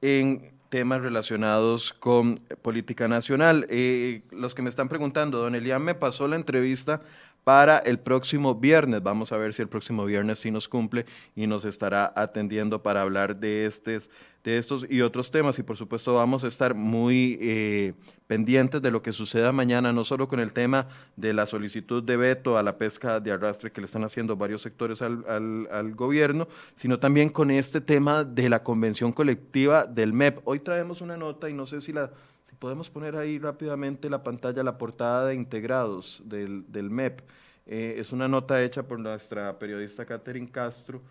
[0.00, 3.66] en temas relacionados con política nacional.
[3.68, 7.02] Eh, los que me están preguntando, don Elian me pasó la entrevista
[7.46, 9.04] para el próximo viernes.
[9.04, 13.02] Vamos a ver si el próximo viernes sí nos cumple y nos estará atendiendo para
[13.02, 14.10] hablar de, estos,
[14.42, 15.56] de estos y otros temas.
[15.60, 17.94] Y por supuesto vamos a estar muy eh,
[18.26, 22.16] pendientes de lo que suceda mañana, no solo con el tema de la solicitud de
[22.16, 26.48] veto a la pesca de arrastre que le están haciendo varios sectores al, al gobierno,
[26.74, 30.40] sino también con este tema de la convención colectiva del MEP.
[30.46, 32.10] Hoy traemos una nota y no sé si la
[32.48, 37.20] si podemos poner ahí rápidamente la pantalla, la portada de integrados del, del MEP.
[37.66, 41.02] Eh, es una nota hecha por nuestra periodista Catherine Castro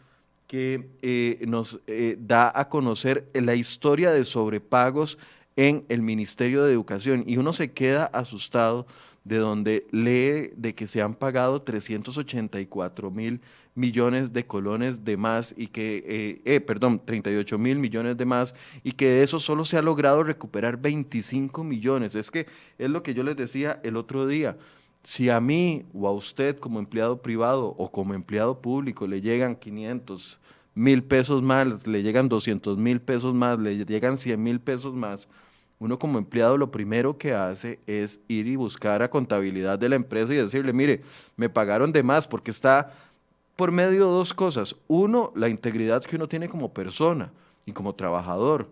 [0.48, 5.18] que eh, nos eh, da a conocer la historia de sobrepagos
[5.58, 8.86] en el Ministerio de Educación y uno se queda asustado
[9.26, 13.42] de donde lee de que se han pagado 384 mil
[13.74, 18.56] millones de colones de más y que, eh, eh, perdón, 38 mil millones de más
[18.84, 22.16] y que de eso solo se ha logrado recuperar 25 millones.
[22.16, 22.46] Es que
[22.78, 24.58] es lo que yo les decía el otro día.
[25.04, 29.56] Si a mí o a usted como empleado privado o como empleado público le llegan
[29.56, 30.40] 500
[30.76, 35.28] mil pesos más, le llegan 200 mil pesos más, le llegan 100 mil pesos más,
[35.80, 39.96] uno como empleado lo primero que hace es ir y buscar a contabilidad de la
[39.96, 41.02] empresa y decirle, mire,
[41.36, 42.94] me pagaron de más porque está
[43.56, 44.76] por medio de dos cosas.
[44.88, 47.32] Uno, la integridad que uno tiene como persona
[47.66, 48.68] y como trabajador.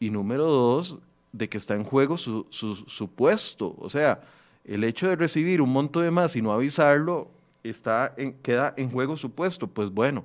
[0.00, 0.98] Y número dos,
[1.32, 3.74] de que está en juego su, su, puesto.
[3.78, 4.20] O sea,
[4.64, 7.28] el hecho de recibir un monto de más y no avisarlo,
[7.62, 9.66] está en, queda en juego su puesto.
[9.66, 10.24] Pues bueno,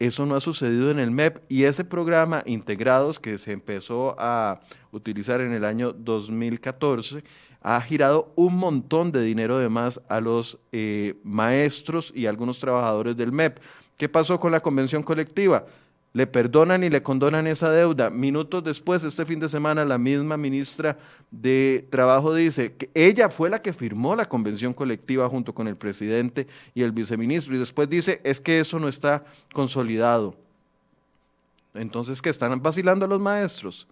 [0.00, 4.60] eso no ha sucedido en el MEP y ese programa integrados que se empezó a
[4.92, 7.22] utilizar en el año 2014
[7.60, 13.14] ha girado un montón de dinero de más a los eh, maestros y algunos trabajadores
[13.14, 13.58] del MEP.
[13.98, 15.66] ¿Qué pasó con la convención colectiva?
[16.12, 18.10] Le perdonan y le condonan esa deuda.
[18.10, 20.98] Minutos después, este fin de semana, la misma ministra
[21.30, 25.76] de Trabajo dice que ella fue la que firmó la convención colectiva junto con el
[25.76, 27.54] presidente y el viceministro.
[27.54, 30.34] Y después dice, es que eso no está consolidado.
[31.74, 33.86] Entonces, ¿qué están vacilando a los maestros?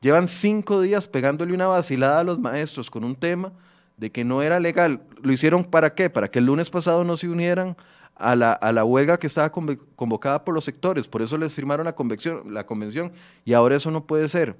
[0.00, 3.52] Llevan cinco días pegándole una vacilada a los maestros con un tema
[3.96, 5.02] de que no era legal.
[5.22, 6.08] ¿Lo hicieron para qué?
[6.08, 7.76] Para que el lunes pasado no se unieran
[8.18, 11.08] a la, a la huelga que estaba convocada por los sectores.
[11.08, 13.12] Por eso les firmaron la convención, la convención
[13.44, 14.56] y ahora eso no puede ser.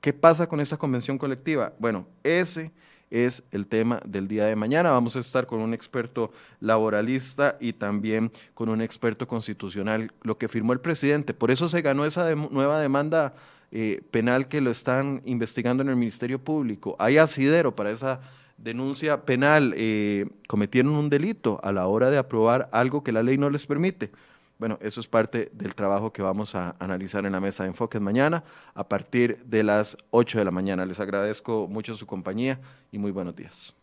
[0.00, 1.72] ¿Qué pasa con esta convención colectiva?
[1.78, 2.70] Bueno, ese
[3.10, 4.92] es el tema del día de mañana.
[4.92, 6.30] Vamos a estar con un experto
[6.60, 11.34] laboralista y también con un experto constitucional, lo que firmó el presidente.
[11.34, 13.34] Por eso se ganó esa nueva demanda
[13.72, 16.96] eh, penal que lo están investigando en el Ministerio Público.
[16.98, 18.20] Hay asidero para esa
[18.62, 19.74] denuncia penal.
[19.76, 23.66] Eh, cometieron un delito a la hora de aprobar algo que la ley no les
[23.66, 24.10] permite.
[24.58, 28.00] Bueno, eso es parte del trabajo que vamos a analizar en la mesa de enfoques
[28.00, 28.44] mañana
[28.74, 30.84] a partir de las 8 de la mañana.
[30.84, 32.60] Les agradezco mucho su compañía
[32.92, 33.74] y muy buenos días.